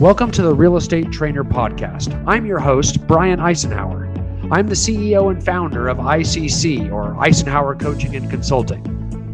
Welcome 0.00 0.30
to 0.30 0.40
the 0.40 0.54
Real 0.54 0.78
Estate 0.78 1.12
Trainer 1.12 1.44
Podcast. 1.44 2.24
I'm 2.26 2.46
your 2.46 2.58
host, 2.58 3.06
Brian 3.06 3.38
Icenhower. 3.38 4.08
I'm 4.50 4.66
the 4.66 4.74
CEO 4.74 5.30
and 5.30 5.44
founder 5.44 5.88
of 5.88 5.98
ICC, 5.98 6.90
or 6.90 7.12
Icenhower 7.16 7.78
Coaching 7.78 8.16
and 8.16 8.30
Consulting. 8.30 8.82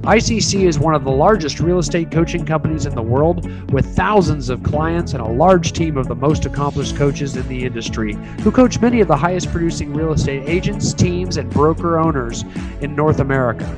ICC 0.02 0.66
is 0.66 0.80
one 0.80 0.96
of 0.96 1.04
the 1.04 1.10
largest 1.12 1.60
real 1.60 1.78
estate 1.78 2.10
coaching 2.10 2.44
companies 2.44 2.84
in 2.84 2.96
the 2.96 3.02
world 3.02 3.48
with 3.70 3.86
thousands 3.94 4.48
of 4.48 4.64
clients 4.64 5.12
and 5.12 5.22
a 5.22 5.28
large 5.28 5.70
team 5.70 5.96
of 5.96 6.08
the 6.08 6.16
most 6.16 6.46
accomplished 6.46 6.96
coaches 6.96 7.36
in 7.36 7.46
the 7.46 7.64
industry 7.64 8.14
who 8.40 8.50
coach 8.50 8.80
many 8.80 9.00
of 9.00 9.06
the 9.06 9.16
highest 9.16 9.52
producing 9.52 9.94
real 9.94 10.14
estate 10.14 10.48
agents, 10.48 10.92
teams, 10.92 11.36
and 11.36 11.48
broker 11.48 11.96
owners 11.96 12.42
in 12.80 12.96
North 12.96 13.20
America. 13.20 13.72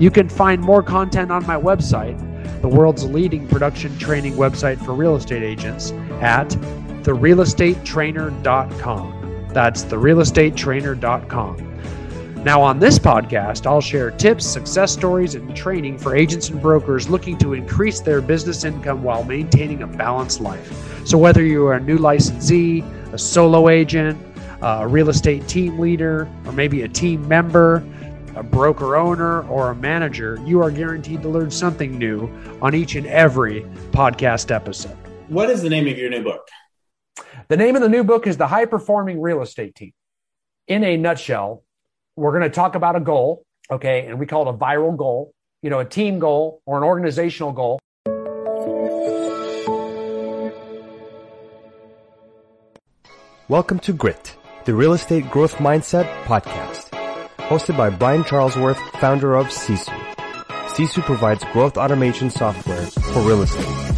You 0.00 0.10
can 0.10 0.30
find 0.30 0.62
more 0.62 0.82
content 0.82 1.30
on 1.30 1.46
my 1.46 1.60
website, 1.60 2.18
the 2.62 2.68
world's 2.68 3.04
leading 3.04 3.48
production 3.48 3.98
training 3.98 4.34
website 4.34 4.82
for 4.82 4.94
real 4.94 5.16
estate 5.16 5.42
agents, 5.42 5.92
at 6.22 6.48
therealestatetrainer.com. 7.02 9.48
That's 9.52 9.84
therealestatetrainer.com. 9.84 11.72
Now, 12.44 12.60
on 12.60 12.80
this 12.80 12.98
podcast, 12.98 13.66
I'll 13.66 13.80
share 13.80 14.10
tips, 14.10 14.44
success 14.44 14.92
stories, 14.92 15.36
and 15.36 15.54
training 15.54 15.98
for 15.98 16.16
agents 16.16 16.48
and 16.48 16.60
brokers 16.60 17.08
looking 17.08 17.38
to 17.38 17.52
increase 17.52 18.00
their 18.00 18.20
business 18.20 18.64
income 18.64 19.04
while 19.04 19.22
maintaining 19.22 19.82
a 19.82 19.86
balanced 19.86 20.40
life. 20.40 21.06
So, 21.06 21.18
whether 21.18 21.44
you 21.44 21.68
are 21.68 21.74
a 21.74 21.80
new 21.80 21.98
licensee, 21.98 22.82
a 23.12 23.18
solo 23.18 23.68
agent, 23.68 24.18
a 24.60 24.88
real 24.88 25.08
estate 25.08 25.46
team 25.46 25.78
leader, 25.78 26.28
or 26.44 26.52
maybe 26.52 26.82
a 26.82 26.88
team 26.88 27.28
member, 27.28 27.84
a 28.34 28.42
broker 28.42 28.96
owner, 28.96 29.46
or 29.48 29.70
a 29.70 29.74
manager, 29.76 30.40
you 30.44 30.60
are 30.60 30.72
guaranteed 30.72 31.22
to 31.22 31.28
learn 31.28 31.50
something 31.50 31.96
new 31.96 32.28
on 32.60 32.74
each 32.74 32.96
and 32.96 33.06
every 33.06 33.62
podcast 33.92 34.52
episode. 34.52 34.96
What 35.28 35.50
is 35.50 35.62
the 35.62 35.70
name 35.70 35.86
of 35.86 35.96
your 35.96 36.10
new 36.10 36.22
book? 36.22 36.48
The 37.48 37.56
name 37.56 37.76
of 37.76 37.82
the 37.82 37.88
new 37.88 38.02
book 38.02 38.26
is 38.26 38.36
The 38.36 38.48
High 38.48 38.64
Performing 38.64 39.20
Real 39.20 39.40
Estate 39.40 39.74
Team. 39.74 39.92
In 40.66 40.82
a 40.82 40.96
nutshell, 40.96 41.62
we're 42.16 42.32
going 42.32 42.42
to 42.42 42.50
talk 42.50 42.74
about 42.74 42.96
a 42.96 43.00
goal, 43.00 43.44
okay, 43.70 44.06
and 44.06 44.18
we 44.18 44.26
call 44.26 44.48
it 44.48 44.54
a 44.54 44.58
viral 44.58 44.96
goal, 44.96 45.32
you 45.62 45.70
know, 45.70 45.78
a 45.78 45.84
team 45.84 46.18
goal 46.18 46.60
or 46.66 46.76
an 46.76 46.82
organizational 46.82 47.52
goal. 47.52 47.78
Welcome 53.48 53.78
to 53.80 53.92
Grit, 53.92 54.36
the 54.64 54.74
Real 54.74 54.92
Estate 54.92 55.30
Growth 55.30 55.56
Mindset 55.56 56.12
Podcast, 56.24 56.90
hosted 57.36 57.76
by 57.76 57.90
Brian 57.90 58.24
Charlesworth, 58.24 58.80
founder 58.98 59.36
of 59.36 59.46
Sisu. 59.46 59.96
Sisu 60.66 61.02
provides 61.02 61.44
growth 61.52 61.76
automation 61.76 62.28
software 62.28 62.86
for 62.86 63.20
real 63.20 63.42
estate. 63.42 63.91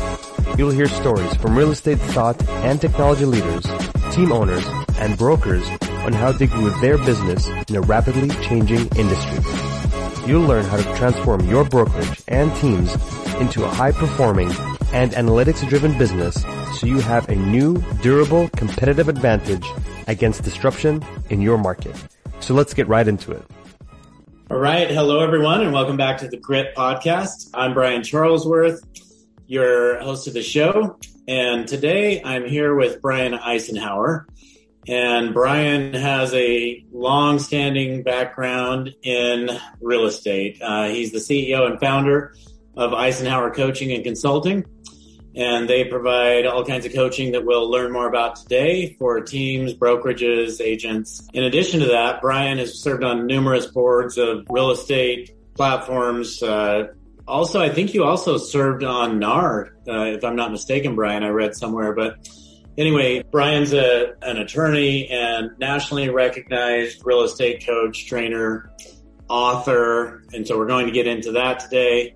You'll 0.56 0.70
hear 0.70 0.86
stories 0.86 1.34
from 1.36 1.58
real 1.58 1.72
estate 1.72 1.98
thought 1.98 2.40
and 2.48 2.80
technology 2.80 3.24
leaders, 3.24 3.66
team 4.12 4.30
owners, 4.30 4.64
and 4.98 5.18
brokers 5.18 5.68
on 5.90 6.12
how 6.12 6.30
they 6.30 6.46
grew 6.46 6.70
their 6.80 6.96
business 6.96 7.48
in 7.68 7.74
a 7.74 7.80
rapidly 7.80 8.28
changing 8.44 8.86
industry. 8.96 9.40
You'll 10.28 10.46
learn 10.46 10.64
how 10.64 10.76
to 10.76 10.84
transform 10.94 11.48
your 11.48 11.64
brokerage 11.64 12.22
and 12.28 12.54
teams 12.56 12.94
into 13.40 13.64
a 13.64 13.68
high 13.68 13.90
performing 13.90 14.52
and 14.92 15.10
analytics 15.12 15.68
driven 15.68 15.98
business 15.98 16.40
so 16.78 16.86
you 16.86 17.00
have 17.00 17.28
a 17.28 17.34
new, 17.34 17.82
durable, 18.00 18.48
competitive 18.50 19.08
advantage 19.08 19.66
against 20.06 20.44
disruption 20.44 21.04
in 21.30 21.40
your 21.40 21.58
market. 21.58 21.96
So 22.38 22.54
let's 22.54 22.74
get 22.74 22.86
right 22.86 23.08
into 23.08 23.32
it. 23.32 23.42
All 24.50 24.58
right. 24.58 24.88
Hello, 24.88 25.20
everyone, 25.20 25.62
and 25.62 25.72
welcome 25.72 25.96
back 25.96 26.18
to 26.18 26.28
the 26.28 26.36
Grit 26.36 26.76
Podcast. 26.76 27.50
I'm 27.54 27.74
Brian 27.74 28.02
Charlesworth, 28.02 28.84
your 29.46 29.98
host 30.00 30.26
of 30.26 30.34
the 30.34 30.42
show. 30.42 30.98
And 31.28 31.66
today 31.68 32.22
I'm 32.22 32.46
here 32.46 32.74
with 32.74 33.00
Brian 33.00 33.32
Icenhower. 33.32 34.26
And 34.86 35.32
Brian 35.32 35.94
has 35.94 36.34
a 36.34 36.84
long 36.92 37.38
standing 37.38 38.02
background 38.02 38.94
in 39.02 39.50
real 39.80 40.04
estate. 40.04 40.60
Uh, 40.60 40.88
he's 40.88 41.12
the 41.12 41.18
CEO 41.18 41.66
and 41.66 41.80
founder 41.80 42.34
of 42.76 42.92
Icenhower 42.92 43.54
Coaching 43.54 43.92
and 43.92 44.04
Consulting. 44.04 44.64
And 45.36 45.68
they 45.68 45.84
provide 45.84 46.46
all 46.46 46.64
kinds 46.64 46.86
of 46.86 46.92
coaching 46.92 47.32
that 47.32 47.44
we'll 47.44 47.68
learn 47.68 47.92
more 47.92 48.06
about 48.06 48.36
today 48.36 48.94
for 48.98 49.20
teams, 49.20 49.74
brokerages, 49.74 50.60
agents. 50.60 51.26
In 51.32 51.44
addition 51.44 51.80
to 51.80 51.86
that, 51.86 52.20
Brian 52.20 52.58
has 52.58 52.78
served 52.80 53.02
on 53.02 53.26
numerous 53.26 53.66
boards 53.66 54.16
of 54.16 54.46
real 54.48 54.70
estate 54.70 55.34
platforms. 55.54 56.42
Uh, 56.42 56.88
also, 57.26 57.60
I 57.60 57.70
think 57.70 57.94
you 57.94 58.04
also 58.04 58.36
served 58.36 58.84
on 58.84 59.18
NAR, 59.18 59.74
uh, 59.88 60.04
if 60.04 60.24
I'm 60.24 60.36
not 60.36 60.52
mistaken, 60.52 60.94
Brian. 60.94 61.22
I 61.22 61.28
read 61.28 61.56
somewhere, 61.56 61.94
but 61.94 62.28
anyway, 62.76 63.22
Brian's 63.22 63.72
a, 63.72 64.14
an 64.22 64.36
attorney 64.38 65.08
and 65.08 65.58
nationally 65.58 66.10
recognized 66.10 67.02
real 67.04 67.22
estate 67.22 67.64
coach, 67.64 68.06
trainer, 68.06 68.72
author. 69.28 70.22
And 70.32 70.46
so 70.46 70.58
we're 70.58 70.66
going 70.66 70.86
to 70.86 70.92
get 70.92 71.06
into 71.06 71.32
that 71.32 71.60
today 71.60 72.14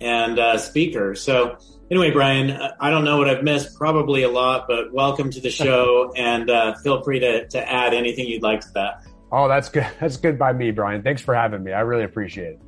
and 0.00 0.38
uh, 0.38 0.58
speaker. 0.58 1.14
So 1.14 1.58
anyway, 1.90 2.10
Brian, 2.10 2.50
I 2.80 2.90
don't 2.90 3.04
know 3.04 3.18
what 3.18 3.28
I've 3.28 3.44
missed, 3.44 3.76
probably 3.76 4.22
a 4.22 4.30
lot, 4.30 4.66
but 4.68 4.92
welcome 4.92 5.30
to 5.30 5.40
the 5.40 5.50
show 5.50 6.12
and 6.16 6.50
uh, 6.50 6.74
feel 6.76 7.02
free 7.02 7.20
to, 7.20 7.46
to 7.48 7.70
add 7.70 7.94
anything 7.94 8.26
you'd 8.26 8.42
like 8.42 8.60
to 8.62 8.72
that. 8.74 9.02
Oh, 9.30 9.48
that's 9.48 9.68
good. 9.68 9.86
That's 10.00 10.16
good 10.16 10.38
by 10.38 10.52
me, 10.52 10.70
Brian. 10.70 11.02
Thanks 11.02 11.20
for 11.20 11.34
having 11.34 11.62
me. 11.62 11.72
I 11.72 11.80
really 11.80 12.04
appreciate 12.04 12.52
it. 12.54 12.60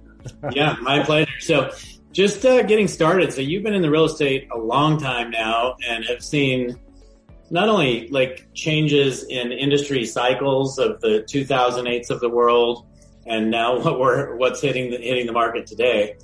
Yeah, 0.52 0.76
my 0.80 1.02
pleasure. 1.02 1.30
So 1.40 1.70
just 2.12 2.44
uh, 2.44 2.62
getting 2.62 2.88
started. 2.88 3.32
So 3.32 3.40
you've 3.40 3.62
been 3.62 3.74
in 3.74 3.82
the 3.82 3.90
real 3.90 4.04
estate 4.04 4.48
a 4.52 4.58
long 4.58 4.98
time 4.98 5.30
now 5.30 5.76
and 5.86 6.04
have 6.06 6.22
seen 6.22 6.78
not 7.50 7.68
only 7.68 8.08
like 8.08 8.48
changes 8.54 9.24
in 9.24 9.52
industry 9.52 10.04
cycles 10.04 10.78
of 10.78 11.00
the 11.00 11.24
2008s 11.28 12.10
of 12.10 12.20
the 12.20 12.28
world 12.28 12.86
and 13.26 13.50
now 13.50 13.78
what 13.80 13.98
we're 13.98 14.36
what's 14.36 14.60
hitting 14.60 14.90
the, 14.90 14.98
hitting 14.98 15.26
the 15.26 15.32
market 15.32 15.66
today, 15.66 16.16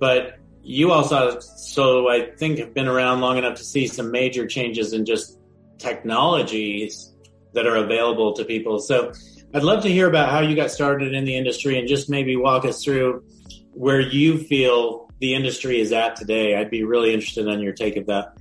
but 0.00 0.38
you 0.62 0.92
also 0.92 1.40
so 1.40 2.08
I 2.08 2.30
think 2.36 2.58
have 2.58 2.72
been 2.72 2.88
around 2.88 3.20
long 3.20 3.36
enough 3.36 3.58
to 3.58 3.64
see 3.64 3.86
some 3.86 4.10
major 4.10 4.46
changes 4.46 4.92
in 4.92 5.04
just 5.04 5.38
technologies 5.78 7.12
that 7.52 7.66
are 7.66 7.76
available 7.76 8.32
to 8.34 8.44
people. 8.44 8.78
So 8.78 9.12
I'd 9.52 9.62
love 9.62 9.82
to 9.82 9.88
hear 9.88 10.08
about 10.08 10.30
how 10.30 10.40
you 10.40 10.56
got 10.56 10.70
started 10.70 11.14
in 11.14 11.24
the 11.24 11.36
industry 11.36 11.78
and 11.78 11.86
just 11.86 12.08
maybe 12.08 12.34
walk 12.34 12.64
us 12.64 12.82
through 12.82 13.24
where 13.74 14.00
you 14.00 14.38
feel 14.38 15.10
the 15.20 15.34
industry 15.34 15.80
is 15.80 15.92
at 15.92 16.16
today. 16.16 16.56
I'd 16.56 16.70
be 16.70 16.84
really 16.84 17.14
interested 17.14 17.46
in 17.46 17.60
your 17.60 17.72
take 17.72 17.96
of 17.96 18.06
that. 18.06 18.36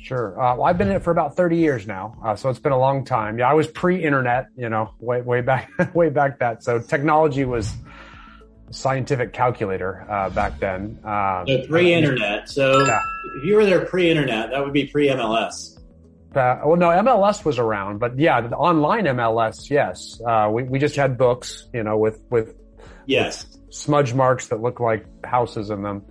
Sure. 0.00 0.40
Uh, 0.40 0.56
well, 0.56 0.64
I've 0.64 0.78
been 0.78 0.88
in 0.88 0.96
it 0.96 1.02
for 1.02 1.10
about 1.10 1.36
30 1.36 1.56
years 1.56 1.86
now, 1.86 2.18
uh, 2.24 2.34
so 2.34 2.48
it's 2.48 2.58
been 2.58 2.72
a 2.72 2.78
long 2.78 3.04
time. 3.04 3.38
Yeah, 3.38 3.50
I 3.50 3.54
was 3.54 3.66
pre-internet, 3.66 4.46
you 4.56 4.68
know, 4.68 4.94
way 5.00 5.20
way 5.20 5.40
back 5.42 5.70
way 5.94 6.08
back 6.08 6.38
that. 6.38 6.62
So 6.62 6.80
technology 6.80 7.44
was 7.44 7.74
scientific 8.70 9.32
calculator 9.32 10.06
uh, 10.10 10.30
back 10.30 10.60
then. 10.60 10.98
Um, 11.04 11.46
so 11.46 11.66
pre-internet. 11.66 12.48
So 12.48 12.86
yeah. 12.86 13.00
if 13.36 13.44
you 13.44 13.56
were 13.56 13.64
there 13.64 13.84
pre-internet, 13.84 14.50
that 14.50 14.64
would 14.64 14.72
be 14.72 14.86
pre-MLS. 14.86 15.78
Uh, 16.34 16.60
well, 16.64 16.76
no, 16.76 16.88
MLS 16.88 17.44
was 17.44 17.58
around, 17.58 17.98
but 17.98 18.18
yeah, 18.18 18.40
the 18.40 18.56
online 18.56 19.04
MLS, 19.04 19.70
yes. 19.70 20.20
Uh, 20.26 20.48
we 20.52 20.62
we 20.62 20.78
just 20.78 20.94
had 20.94 21.18
books, 21.18 21.68
you 21.72 21.82
know, 21.82 21.98
with 21.98 22.22
with 22.30 22.54
yes 23.08 23.58
smudge 23.70 24.14
marks 24.14 24.48
that 24.48 24.60
look 24.60 24.80
like 24.80 25.04
houses 25.24 25.70
in 25.70 25.82
them 25.82 26.02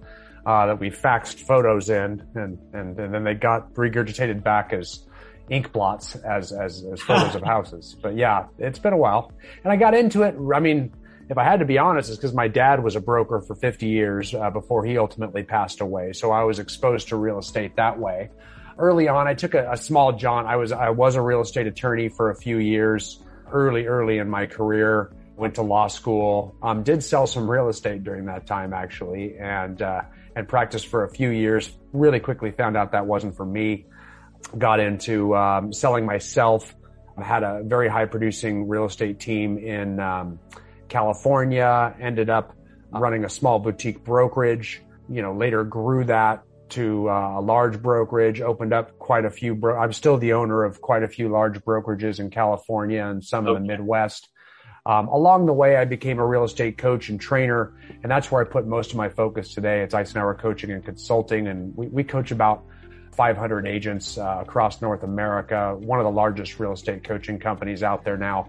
uh, 0.47 0.68
that 0.68 0.80
we 0.80 0.90
faxed 0.90 1.41
photos 1.41 1.90
in, 1.90 2.25
and, 2.34 2.58
and, 2.72 2.97
and 2.97 3.13
then 3.13 3.25
they 3.25 3.34
got 3.34 3.74
regurgitated 3.74 4.41
back 4.41 4.72
as 4.72 5.06
ink 5.50 5.74
blots 5.74 6.16
as 6.16 6.53
as, 6.53 6.86
as 6.91 7.02
photos 7.02 7.36
of 7.36 7.44
houses. 7.53 7.97
But 8.02 8.16
yeah, 8.16 8.46
it's 8.57 8.80
been 8.80 8.94
a 8.94 8.97
while, 8.97 9.34
and 9.66 9.74
I 9.74 9.75
got 9.75 9.94
into 9.94 10.24
it. 10.24 10.36
I 10.56 10.62
mean, 10.62 10.94
if 11.30 11.38
I 11.38 11.44
had 11.44 11.59
to 11.59 11.66
be 11.66 11.78
honest, 11.78 12.09
it's 12.09 12.18
because 12.18 12.34
my 12.34 12.47
dad 12.47 12.81
was 12.81 12.96
a 12.96 13.02
broker 13.02 13.41
for 13.41 13.56
50 13.56 13.88
years 13.88 14.34
uh, 14.34 14.50
before 14.50 14.86
he 14.86 14.97
ultimately 14.97 15.44
passed 15.44 15.81
away. 15.81 16.13
So 16.13 16.31
I 16.31 16.46
was 16.46 16.59
exposed 16.59 17.09
to 17.09 17.18
real 17.18 17.40
estate 17.40 17.75
that 17.75 18.00
way. 18.00 18.30
Early 18.77 19.10
on, 19.10 19.27
I 19.27 19.33
took 19.33 19.54
a, 19.54 19.71
a 19.71 19.75
small 19.75 20.13
jaunt. 20.13 20.48
I 20.48 20.56
was 20.56 20.71
I 20.71 20.92
was 20.92 21.16
a 21.16 21.21
real 21.21 21.42
estate 21.42 21.68
attorney 21.68 22.07
for 22.07 22.30
a 22.30 22.36
few 22.36 22.60
years. 22.60 23.21
Early 23.51 23.86
early 23.86 24.18
in 24.19 24.30
my 24.30 24.45
career, 24.45 25.12
went 25.38 25.56
to 25.56 25.62
law 25.62 25.88
school. 25.88 26.56
Um, 26.62 26.84
did 26.84 27.04
sell 27.04 27.28
some 27.28 27.50
real 27.50 27.69
estate 27.69 28.04
during 28.04 28.25
that 28.25 28.48
time 28.48 28.74
actually, 28.74 29.38
and 29.38 29.81
uh, 29.81 30.01
and 30.36 30.48
practiced 30.48 30.88
for 30.88 31.04
a 31.04 31.10
few 31.10 31.30
years. 31.30 31.72
Really 31.94 32.19
quickly 32.19 32.51
found 32.51 32.75
out 32.75 32.92
that 32.92 33.06
wasn't 33.06 33.38
for 33.38 33.45
me. 33.45 33.86
Got 34.57 34.80
into 34.80 35.36
um, 35.36 35.72
selling 35.72 36.06
myself. 36.06 36.75
Had 37.22 37.44
a 37.44 37.63
very 37.63 37.88
high 37.88 38.06
producing 38.06 38.68
real 38.68 38.86
estate 38.86 39.19
team 39.19 39.57
in 39.57 40.00
um, 40.00 40.39
California. 40.89 41.95
Ended 42.00 42.30
up 42.30 42.56
running 42.92 43.24
a 43.24 43.30
small 43.30 43.60
boutique 43.60 44.04
brokerage. 44.04 44.81
You 45.10 45.22
know, 45.22 45.33
later 45.33 45.63
grew 45.63 46.04
that 46.06 46.44
to 46.69 47.10
uh, 47.10 47.40
a 47.40 47.42
large 47.42 47.81
brokerage. 47.81 48.42
Opened 48.42 48.74
up 48.74 48.98
quite 49.00 49.25
a 49.25 49.30
few. 49.30 49.56
Bro- 49.56 49.80
I'm 49.80 49.94
still 49.94 50.18
the 50.18 50.33
owner 50.33 50.63
of 50.63 50.81
quite 50.81 51.04
a 51.04 51.07
few 51.07 51.30
large 51.30 51.60
brokerages 51.60 52.19
in 52.19 52.30
California 52.30 53.06
and 53.06 53.24
some 53.24 53.48
okay. 53.48 53.56
in 53.56 53.63
the 53.63 53.68
Midwest. 53.68 54.30
Um, 54.88 55.10
along 55.10 55.48
the 55.48 55.54
way, 55.54 55.75
I 55.75 55.84
became 55.84 56.18
a 56.18 56.25
real 56.25 56.45
estate 56.45 56.78
coach 56.78 57.10
and 57.10 57.19
trainer, 57.19 57.74
and 58.04 58.10
that's 58.10 58.31
where 58.31 58.42
I 58.42 58.45
put 58.45 58.66
most 58.66 58.92
of 58.92 58.95
my 58.95 59.10
focus 59.10 59.54
today. 59.54 59.81
It's 59.81 59.94
Icenhower 59.94 60.39
Coaching 60.39 60.72
and 60.72 60.84
Consulting, 60.84 61.48
and 61.48 61.75
we, 61.75 61.88
we 61.88 62.04
coach 62.06 62.31
about 62.31 62.63
500 63.12 63.68
agents 63.68 64.18
uh, 64.18 64.38
across 64.39 64.81
North 64.81 65.04
America, 65.04 65.75
one 65.75 66.00
of 66.00 66.06
the 66.06 66.12
largest 66.12 66.57
real 66.57 66.72
estate 66.72 67.04
coaching 67.04 67.38
companies 67.38 67.84
out 67.84 68.06
there 68.06 68.16
now. 68.16 68.48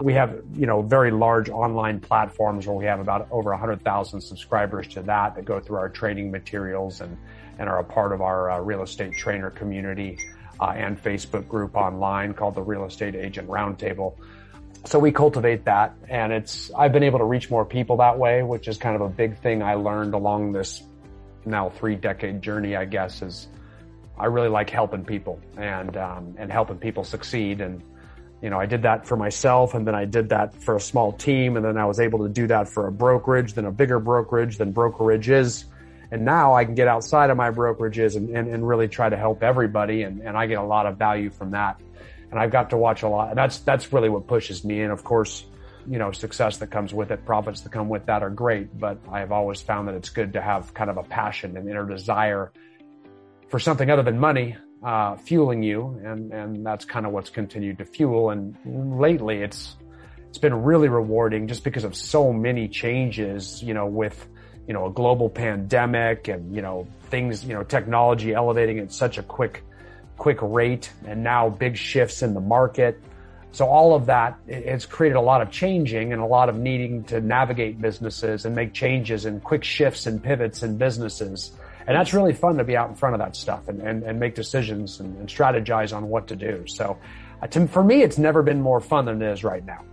We 0.00 0.14
have, 0.14 0.40
you 0.54 0.64
know, 0.64 0.80
very 0.80 1.10
large 1.10 1.50
online 1.50 2.00
platforms 2.00 2.66
where 2.66 2.76
we 2.76 2.86
have 2.86 2.98
about 2.98 3.28
over 3.30 3.50
100,000 3.50 4.22
subscribers 4.22 4.88
to 4.88 5.02
that 5.02 5.34
that 5.34 5.44
go 5.44 5.60
through 5.60 5.76
our 5.76 5.90
training 5.90 6.30
materials 6.30 7.02
and, 7.02 7.14
and 7.58 7.68
are 7.68 7.80
a 7.80 7.84
part 7.84 8.12
of 8.12 8.22
our 8.22 8.50
uh, 8.50 8.58
real 8.58 8.82
estate 8.82 9.12
trainer 9.12 9.50
community 9.50 10.18
uh, 10.60 10.70
and 10.70 11.00
Facebook 11.00 11.46
group 11.46 11.76
online 11.76 12.32
called 12.32 12.54
the 12.54 12.62
Real 12.62 12.86
Estate 12.86 13.14
Agent 13.14 13.48
Roundtable. 13.48 14.14
So 14.86 14.98
we 14.98 15.12
cultivate 15.12 15.64
that 15.64 15.96
and 16.08 16.32
it's, 16.32 16.70
I've 16.76 16.92
been 16.92 17.02
able 17.02 17.18
to 17.18 17.24
reach 17.24 17.50
more 17.50 17.64
people 17.64 17.96
that 17.98 18.18
way, 18.18 18.42
which 18.42 18.68
is 18.68 18.76
kind 18.76 18.94
of 18.94 19.00
a 19.00 19.08
big 19.08 19.38
thing 19.38 19.62
I 19.62 19.74
learned 19.74 20.14
along 20.14 20.52
this 20.52 20.82
now 21.46 21.70
three 21.70 21.94
decade 21.94 22.42
journey, 22.42 22.76
I 22.76 22.84
guess, 22.84 23.22
is 23.22 23.48
I 24.18 24.26
really 24.26 24.48
like 24.48 24.68
helping 24.68 25.04
people 25.04 25.40
and, 25.56 25.96
um, 25.96 26.34
and 26.38 26.52
helping 26.52 26.76
people 26.76 27.02
succeed. 27.02 27.62
And, 27.62 27.82
you 28.42 28.50
know, 28.50 28.60
I 28.60 28.66
did 28.66 28.82
that 28.82 29.06
for 29.06 29.16
myself 29.16 29.72
and 29.72 29.86
then 29.86 29.94
I 29.94 30.04
did 30.04 30.28
that 30.28 30.54
for 30.62 30.76
a 30.76 30.80
small 30.80 31.12
team 31.12 31.56
and 31.56 31.64
then 31.64 31.78
I 31.78 31.86
was 31.86 31.98
able 31.98 32.18
to 32.20 32.28
do 32.28 32.46
that 32.48 32.68
for 32.68 32.86
a 32.86 32.92
brokerage, 32.92 33.54
then 33.54 33.64
a 33.64 33.72
bigger 33.72 33.98
brokerage 33.98 34.58
than 34.58 34.72
brokerage 34.72 35.30
is. 35.30 35.64
And 36.10 36.26
now 36.26 36.54
I 36.54 36.64
can 36.66 36.74
get 36.74 36.88
outside 36.88 37.30
of 37.30 37.38
my 37.38 37.50
brokerages 37.50 38.16
and, 38.16 38.28
and, 38.36 38.48
and 38.48 38.68
really 38.68 38.86
try 38.86 39.08
to 39.08 39.16
help 39.16 39.42
everybody. 39.42 40.02
And, 40.02 40.20
and 40.20 40.36
I 40.36 40.46
get 40.46 40.58
a 40.58 40.62
lot 40.62 40.84
of 40.84 40.98
value 40.98 41.30
from 41.30 41.52
that. 41.52 41.80
And 42.30 42.40
I've 42.40 42.50
got 42.50 42.70
to 42.70 42.76
watch 42.76 43.02
a 43.02 43.08
lot. 43.08 43.28
And 43.30 43.38
That's, 43.38 43.58
that's 43.58 43.92
really 43.92 44.08
what 44.08 44.26
pushes 44.26 44.64
me. 44.64 44.80
And 44.82 44.92
of 44.92 45.04
course, 45.04 45.44
you 45.88 45.98
know, 45.98 46.12
success 46.12 46.58
that 46.58 46.68
comes 46.68 46.94
with 46.94 47.10
it, 47.10 47.24
profits 47.24 47.60
that 47.60 47.72
come 47.72 47.88
with 47.88 48.06
that 48.06 48.22
are 48.22 48.30
great. 48.30 48.78
But 48.78 48.98
I 49.10 49.20
have 49.20 49.32
always 49.32 49.60
found 49.60 49.88
that 49.88 49.94
it's 49.94 50.08
good 50.08 50.32
to 50.32 50.40
have 50.40 50.74
kind 50.74 50.90
of 50.90 50.96
a 50.96 51.02
passion 51.02 51.56
and 51.56 51.68
inner 51.68 51.86
desire 51.86 52.52
for 53.48 53.58
something 53.58 53.90
other 53.90 54.02
than 54.02 54.18
money, 54.18 54.56
uh, 54.82 55.16
fueling 55.16 55.62
you. 55.62 56.00
And, 56.04 56.32
and 56.32 56.66
that's 56.66 56.84
kind 56.84 57.06
of 57.06 57.12
what's 57.12 57.30
continued 57.30 57.78
to 57.78 57.84
fuel. 57.84 58.30
And 58.30 58.56
lately 58.64 59.42
it's, 59.42 59.76
it's 60.28 60.38
been 60.38 60.62
really 60.62 60.88
rewarding 60.88 61.46
just 61.46 61.62
because 61.62 61.84
of 61.84 61.94
so 61.94 62.32
many 62.32 62.66
changes, 62.66 63.62
you 63.62 63.74
know, 63.74 63.86
with, 63.86 64.26
you 64.66 64.72
know, 64.72 64.86
a 64.86 64.90
global 64.90 65.28
pandemic 65.28 66.26
and, 66.28 66.56
you 66.56 66.62
know, 66.62 66.88
things, 67.10 67.44
you 67.44 67.52
know, 67.52 67.62
technology 67.62 68.32
elevating 68.32 68.78
at 68.78 68.92
such 68.92 69.18
a 69.18 69.22
quick, 69.22 69.62
quick 70.16 70.38
rate 70.40 70.92
and 71.06 71.22
now 71.22 71.48
big 71.48 71.76
shifts 71.76 72.22
in 72.22 72.34
the 72.34 72.40
market. 72.40 73.00
So 73.52 73.66
all 73.66 73.94
of 73.94 74.06
that 74.06 74.36
has 74.48 74.84
created 74.84 75.16
a 75.16 75.20
lot 75.20 75.40
of 75.40 75.50
changing 75.50 76.12
and 76.12 76.20
a 76.20 76.26
lot 76.26 76.48
of 76.48 76.56
needing 76.56 77.04
to 77.04 77.20
navigate 77.20 77.80
businesses 77.80 78.44
and 78.44 78.54
make 78.54 78.72
changes 78.72 79.26
and 79.26 79.42
quick 79.42 79.62
shifts 79.62 80.06
and 80.06 80.22
pivots 80.22 80.62
in 80.62 80.76
businesses. 80.76 81.52
And 81.86 81.96
that's 81.96 82.12
really 82.12 82.32
fun 82.32 82.56
to 82.56 82.64
be 82.64 82.76
out 82.76 82.88
in 82.88 82.96
front 82.96 83.14
of 83.14 83.20
that 83.20 83.36
stuff 83.36 83.68
and, 83.68 83.80
and, 83.80 84.02
and 84.02 84.18
make 84.18 84.34
decisions 84.34 84.98
and, 85.00 85.16
and, 85.18 85.28
strategize 85.28 85.94
on 85.94 86.08
what 86.08 86.26
to 86.28 86.36
do. 86.36 86.64
So 86.66 86.98
uh, 87.42 87.46
to, 87.48 87.68
for 87.68 87.84
me, 87.84 88.02
it's 88.02 88.18
never 88.18 88.42
been 88.42 88.60
more 88.60 88.80
fun 88.80 89.04
than 89.04 89.22
it 89.22 89.32
is 89.32 89.44
right 89.44 89.64
now. 89.64 89.84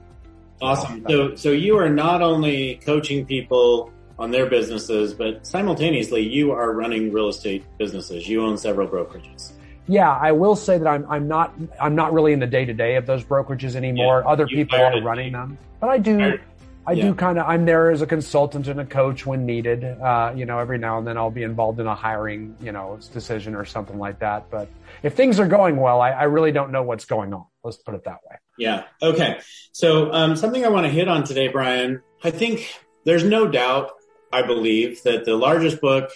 Awesome. 0.61 1.05
So, 1.07 1.35
so 1.35 1.51
you 1.51 1.77
are 1.77 1.89
not 1.89 2.21
only 2.21 2.75
coaching 2.85 3.25
people 3.25 3.91
on 4.17 4.31
their 4.31 4.45
businesses, 4.45 5.13
but 5.13 5.45
simultaneously 5.45 6.21
you 6.21 6.51
are 6.51 6.71
running 6.73 7.11
real 7.11 7.27
estate 7.27 7.65
businesses. 7.77 8.27
You 8.27 8.43
own 8.45 8.57
several 8.57 8.87
brokerages 8.87 9.51
yeah, 9.91 10.09
I 10.09 10.31
will 10.31 10.55
say 10.55 10.77
that 10.77 10.87
I'm 10.87 11.05
I'm 11.09 11.27
not 11.27 11.53
I'm 11.79 11.95
not 11.95 12.13
really 12.13 12.31
in 12.31 12.39
the 12.39 12.47
day 12.47 12.63
to 12.63 12.73
day 12.73 12.95
of 12.95 13.05
those 13.05 13.25
brokerages 13.25 13.75
anymore. 13.75 14.21
Yeah, 14.23 14.31
Other 14.31 14.47
people 14.47 14.79
are 14.79 15.01
running 15.01 15.33
them, 15.33 15.57
but 15.81 15.89
I 15.89 15.97
do. 15.97 16.39
I 16.87 16.93
yeah. 16.93 17.03
do 17.03 17.13
kind 17.13 17.37
of. 17.37 17.45
I'm 17.45 17.65
there 17.65 17.91
as 17.91 18.01
a 18.01 18.07
consultant 18.07 18.67
and 18.67 18.79
a 18.79 18.85
coach 18.85 19.25
when 19.25 19.45
needed. 19.45 19.83
Uh, 19.83 20.31
you 20.33 20.45
know, 20.45 20.59
every 20.59 20.77
now 20.77 20.97
and 20.97 21.05
then 21.05 21.17
I'll 21.17 21.29
be 21.29 21.43
involved 21.43 21.79
in 21.81 21.87
a 21.87 21.93
hiring, 21.93 22.55
you 22.61 22.71
know, 22.71 22.99
decision 23.13 23.53
or 23.53 23.65
something 23.65 23.99
like 23.99 24.19
that. 24.19 24.49
But 24.49 24.69
if 25.03 25.13
things 25.13 25.41
are 25.41 25.47
going 25.47 25.75
well, 25.75 25.99
I, 25.99 26.11
I 26.11 26.23
really 26.23 26.53
don't 26.53 26.71
know 26.71 26.83
what's 26.83 27.05
going 27.05 27.33
on. 27.33 27.45
Let's 27.61 27.77
put 27.77 27.93
it 27.93 28.05
that 28.05 28.19
way. 28.29 28.37
Yeah. 28.57 28.85
Okay. 29.01 29.41
So 29.73 30.11
um, 30.13 30.37
something 30.37 30.65
I 30.65 30.69
want 30.69 30.85
to 30.85 30.91
hit 30.91 31.09
on 31.09 31.25
today, 31.25 31.49
Brian. 31.49 32.01
I 32.23 32.31
think 32.31 32.79
there's 33.03 33.25
no 33.25 33.47
doubt. 33.47 33.91
I 34.31 34.41
believe 34.41 35.03
that 35.03 35.25
the 35.25 35.35
largest 35.35 35.81
book 35.81 36.09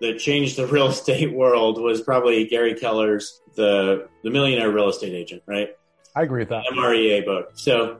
that 0.00 0.18
changed 0.18 0.56
the 0.56 0.66
real 0.66 0.88
estate 0.88 1.32
world 1.32 1.80
was 1.80 2.00
probably 2.00 2.46
Gary 2.46 2.74
Keller's 2.74 3.40
the 3.54 4.08
the 4.22 4.30
Millionaire 4.30 4.70
Real 4.70 4.88
Estate 4.88 5.12
Agent, 5.14 5.42
right? 5.46 5.70
I 6.14 6.22
agree 6.22 6.42
with 6.42 6.48
that. 6.48 6.64
MREA 6.72 7.24
book. 7.24 7.52
So 7.54 7.98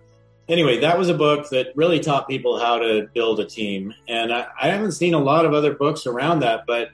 anyway, 0.49 0.81
that 0.81 0.99
was 0.99 1.09
a 1.09 1.15
book 1.15 1.49
that 1.51 1.69
really 1.77 2.01
taught 2.01 2.29
people 2.29 2.59
how 2.59 2.79
to 2.79 3.09
build 3.15 3.41
a 3.41 3.47
team. 3.47 3.95
And 4.09 4.33
I, 4.33 4.49
I 4.61 4.69
haven't 4.69 4.93
seen 4.93 5.15
a 5.15 5.19
lot 5.19 5.45
of 5.45 5.55
other 5.55 5.75
books 5.75 6.07
around 6.07 6.41
that, 6.41 6.65
but 6.67 6.91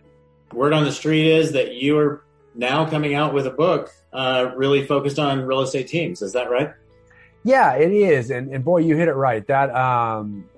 word 0.53 0.73
on 0.73 0.85
the 0.85 0.93
street 0.93 1.27
is 1.27 1.53
that 1.53 1.75
you 1.75 1.99
are 1.99 2.23
now 2.55 2.89
coming 2.89 3.15
out 3.15 3.35
with 3.35 3.47
a 3.47 3.51
book 3.51 3.91
uh, 4.13 4.51
really 4.57 4.87
focused 4.87 5.19
on 5.19 5.43
real 5.43 5.61
estate 5.61 5.89
teams. 5.89 6.23
Is 6.23 6.33
that 6.35 6.51
right? 6.51 6.73
Yeah, 7.45 7.75
it 7.75 7.93
is. 7.93 8.31
And, 8.31 8.51
and 8.53 8.65
boy, 8.65 8.79
you 8.79 8.97
hit 8.97 9.09
it 9.09 9.15
right. 9.15 9.47
That 9.47 9.75
um, 9.75 10.49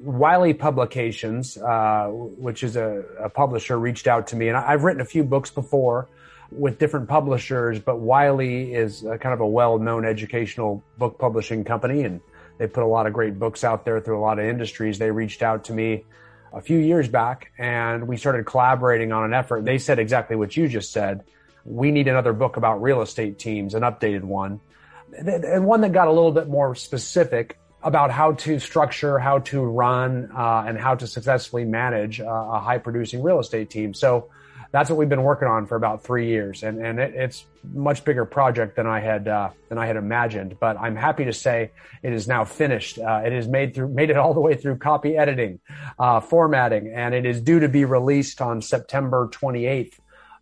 Wiley 0.00 0.54
Publications, 0.54 1.58
uh, 1.58 2.08
which 2.08 2.62
is 2.62 2.76
a, 2.76 3.04
a, 3.20 3.28
publisher, 3.28 3.78
reached 3.78 4.06
out 4.06 4.28
to 4.28 4.36
me, 4.36 4.48
and 4.48 4.56
I've 4.56 4.84
written 4.84 5.02
a 5.02 5.06
few 5.06 5.24
books 5.24 5.50
before 5.50 6.08
with 6.50 6.78
different 6.78 7.08
publishers, 7.08 7.78
but 7.78 7.98
Wiley 7.98 8.72
is 8.74 9.02
kind 9.02 9.34
of 9.34 9.40
a 9.40 9.46
well-known 9.46 10.04
educational 10.04 10.82
book 10.98 11.18
publishing 11.18 11.64
company, 11.64 12.04
and 12.04 12.20
they 12.58 12.66
put 12.66 12.82
a 12.82 12.86
lot 12.86 13.06
of 13.06 13.12
great 13.12 13.38
books 13.38 13.64
out 13.64 13.84
there 13.84 14.00
through 14.00 14.18
a 14.18 14.22
lot 14.22 14.38
of 14.38 14.46
industries. 14.46 14.98
They 14.98 15.10
reached 15.10 15.42
out 15.42 15.64
to 15.64 15.72
me 15.72 16.04
a 16.52 16.60
few 16.60 16.78
years 16.78 17.08
back, 17.08 17.50
and 17.58 18.06
we 18.06 18.16
started 18.16 18.46
collaborating 18.46 19.12
on 19.12 19.24
an 19.24 19.34
effort. 19.34 19.64
They 19.64 19.78
said 19.78 19.98
exactly 19.98 20.36
what 20.36 20.56
you 20.56 20.68
just 20.68 20.92
said. 20.92 21.24
We 21.64 21.90
need 21.90 22.08
another 22.08 22.32
book 22.32 22.56
about 22.56 22.80
real 22.80 23.02
estate 23.02 23.38
teams, 23.38 23.74
an 23.74 23.82
updated 23.82 24.22
one, 24.22 24.60
and 25.16 25.66
one 25.66 25.80
that 25.82 25.92
got 25.92 26.08
a 26.08 26.12
little 26.12 26.32
bit 26.32 26.48
more 26.48 26.74
specific 26.74 27.58
about 27.84 28.10
how 28.10 28.32
to 28.32 28.58
structure, 28.58 29.18
how 29.18 29.38
to 29.40 29.62
run, 29.62 30.30
uh, 30.34 30.64
and 30.66 30.78
how 30.78 30.94
to 30.94 31.06
successfully 31.06 31.64
manage 31.64 32.20
uh, 32.20 32.24
a 32.24 32.58
high 32.58 32.78
producing 32.78 33.22
real 33.22 33.38
estate 33.38 33.68
team. 33.68 33.92
So 33.92 34.30
that's 34.72 34.90
what 34.90 34.98
we've 34.98 35.08
been 35.08 35.22
working 35.22 35.46
on 35.46 35.66
for 35.66 35.76
about 35.76 36.02
three 36.02 36.26
years, 36.26 36.64
and 36.64 36.84
and 36.84 36.98
it, 36.98 37.14
it's 37.14 37.44
much 37.72 38.04
bigger 38.04 38.24
project 38.24 38.74
than 38.74 38.88
I 38.88 38.98
had 38.98 39.28
uh, 39.28 39.50
than 39.68 39.78
I 39.78 39.86
had 39.86 39.94
imagined. 39.94 40.56
But 40.58 40.80
I'm 40.80 40.96
happy 40.96 41.26
to 41.26 41.32
say 41.32 41.70
it 42.02 42.12
is 42.12 42.26
now 42.26 42.44
finished. 42.44 42.98
Uh, 42.98 43.22
it 43.24 43.32
is 43.32 43.46
made 43.46 43.74
through 43.74 43.88
made 43.88 44.10
it 44.10 44.16
all 44.16 44.34
the 44.34 44.40
way 44.40 44.56
through 44.56 44.78
copy 44.78 45.16
editing, 45.16 45.60
uh, 45.96 46.18
formatting, 46.18 46.92
and 46.92 47.14
it 47.14 47.24
is 47.24 47.40
due 47.40 47.60
to 47.60 47.68
be 47.68 47.84
released 47.84 48.40
on 48.40 48.60
September 48.60 49.28
28th 49.32 49.94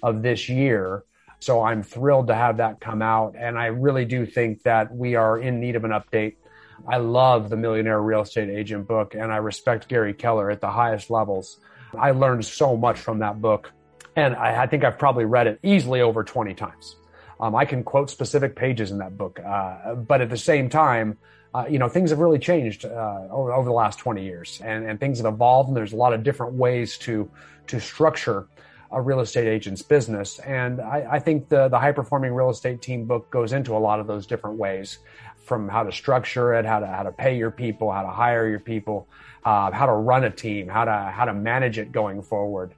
of 0.02 0.22
this 0.22 0.48
year. 0.48 1.04
So 1.40 1.62
I'm 1.62 1.82
thrilled 1.82 2.28
to 2.28 2.34
have 2.34 2.56
that 2.56 2.80
come 2.80 3.02
out, 3.02 3.34
and 3.36 3.58
I 3.58 3.66
really 3.66 4.06
do 4.06 4.24
think 4.24 4.62
that 4.62 4.94
we 4.94 5.14
are 5.16 5.38
in 5.38 5.60
need 5.60 5.76
of 5.76 5.84
an 5.84 5.90
update 5.90 6.36
I 6.86 6.96
love 6.96 7.48
the 7.48 7.56
Millionaire 7.56 8.00
Real 8.00 8.22
Estate 8.22 8.50
Agent 8.50 8.88
book 8.88 9.14
and 9.14 9.32
I 9.32 9.36
respect 9.36 9.88
Gary 9.88 10.14
Keller 10.14 10.50
at 10.50 10.60
the 10.60 10.70
highest 10.70 11.10
levels. 11.10 11.58
I 11.98 12.10
learned 12.10 12.44
so 12.44 12.76
much 12.76 12.98
from 12.98 13.20
that 13.20 13.40
book 13.40 13.70
and 14.16 14.34
I, 14.34 14.62
I 14.62 14.66
think 14.66 14.84
I've 14.84 14.98
probably 14.98 15.24
read 15.24 15.46
it 15.46 15.58
easily 15.62 16.00
over 16.00 16.24
20 16.24 16.54
times. 16.54 16.96
Um, 17.40 17.54
I 17.54 17.64
can 17.64 17.82
quote 17.82 18.10
specific 18.10 18.54
pages 18.54 18.90
in 18.90 18.98
that 18.98 19.16
book, 19.16 19.40
uh, 19.44 19.94
but 19.94 20.20
at 20.20 20.30
the 20.30 20.36
same 20.36 20.68
time, 20.68 21.18
uh, 21.54 21.66
you 21.68 21.78
know, 21.78 21.88
things 21.88 22.10
have 22.10 22.18
really 22.18 22.38
changed 22.38 22.84
uh, 22.84 23.26
over, 23.30 23.52
over, 23.52 23.64
the 23.64 23.74
last 23.74 23.98
20 23.98 24.24
years, 24.24 24.60
and, 24.64 24.88
and 24.88 24.98
things 24.98 25.18
have 25.18 25.26
evolved, 25.26 25.68
and 25.68 25.76
there's 25.76 25.92
a 25.92 25.96
lot 25.96 26.12
of 26.12 26.22
different 26.22 26.54
ways 26.54 26.96
to 26.98 27.30
to 27.66 27.78
structure 27.78 28.48
a 28.90 29.00
real 29.00 29.20
estate 29.20 29.46
agent's 29.46 29.82
business. 29.82 30.38
And 30.40 30.80
I, 30.80 31.06
I, 31.12 31.18
think 31.18 31.48
the 31.48 31.68
the 31.68 31.78
high 31.78 31.92
performing 31.92 32.32
real 32.32 32.50
estate 32.50 32.80
team 32.80 33.06
book 33.06 33.30
goes 33.30 33.52
into 33.52 33.76
a 33.76 33.78
lot 33.78 34.00
of 34.00 34.06
those 34.06 34.26
different 34.26 34.56
ways 34.56 34.98
from 35.44 35.68
how 35.68 35.82
to 35.82 35.92
structure 35.92 36.54
it, 36.54 36.64
how 36.64 36.80
to 36.80 36.86
how 36.86 37.02
to 37.02 37.12
pay 37.12 37.36
your 37.36 37.50
people, 37.50 37.90
how 37.90 38.02
to 38.02 38.10
hire 38.10 38.48
your 38.48 38.60
people, 38.60 39.08
uh, 39.44 39.70
how 39.70 39.86
to 39.86 39.92
run 39.92 40.24
a 40.24 40.30
team, 40.30 40.68
how 40.68 40.84
to 40.84 40.92
how 40.92 41.24
to 41.24 41.34
manage 41.34 41.78
it 41.78 41.92
going 41.92 42.22
forward. 42.22 42.74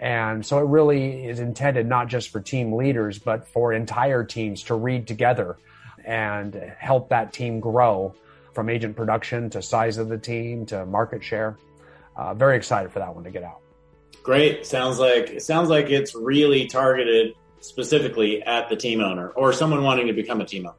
And 0.00 0.44
so 0.44 0.58
it 0.58 0.68
really 0.68 1.26
is 1.26 1.40
intended 1.40 1.86
not 1.86 2.08
just 2.08 2.30
for 2.30 2.40
team 2.40 2.74
leaders, 2.74 3.18
but 3.18 3.48
for 3.48 3.72
entire 3.72 4.24
teams 4.24 4.64
to 4.64 4.74
read 4.74 5.06
together 5.06 5.56
and 6.04 6.54
help 6.78 7.10
that 7.10 7.32
team 7.32 7.60
grow 7.60 8.14
from 8.52 8.68
agent 8.68 8.96
production 8.96 9.50
to 9.50 9.62
size 9.62 9.98
of 9.98 10.08
the 10.08 10.18
team 10.18 10.66
to 10.66 10.84
market 10.86 11.22
share. 11.24 11.58
Uh, 12.16 12.34
very 12.34 12.56
excited 12.56 12.92
for 12.92 13.00
that 13.00 13.14
one 13.14 13.24
to 13.24 13.30
get 13.30 13.42
out. 13.42 13.60
Great. 14.22 14.64
Sounds 14.66 14.98
like 14.98 15.30
it 15.30 15.42
sounds 15.42 15.68
like 15.68 15.90
it's 15.90 16.14
really 16.14 16.66
targeted 16.66 17.34
specifically 17.60 18.42
at 18.42 18.68
the 18.68 18.76
team 18.76 19.00
owner 19.00 19.30
or 19.30 19.52
someone 19.52 19.82
wanting 19.82 20.06
to 20.06 20.12
become 20.12 20.40
a 20.40 20.44
team 20.44 20.66
owner. 20.66 20.76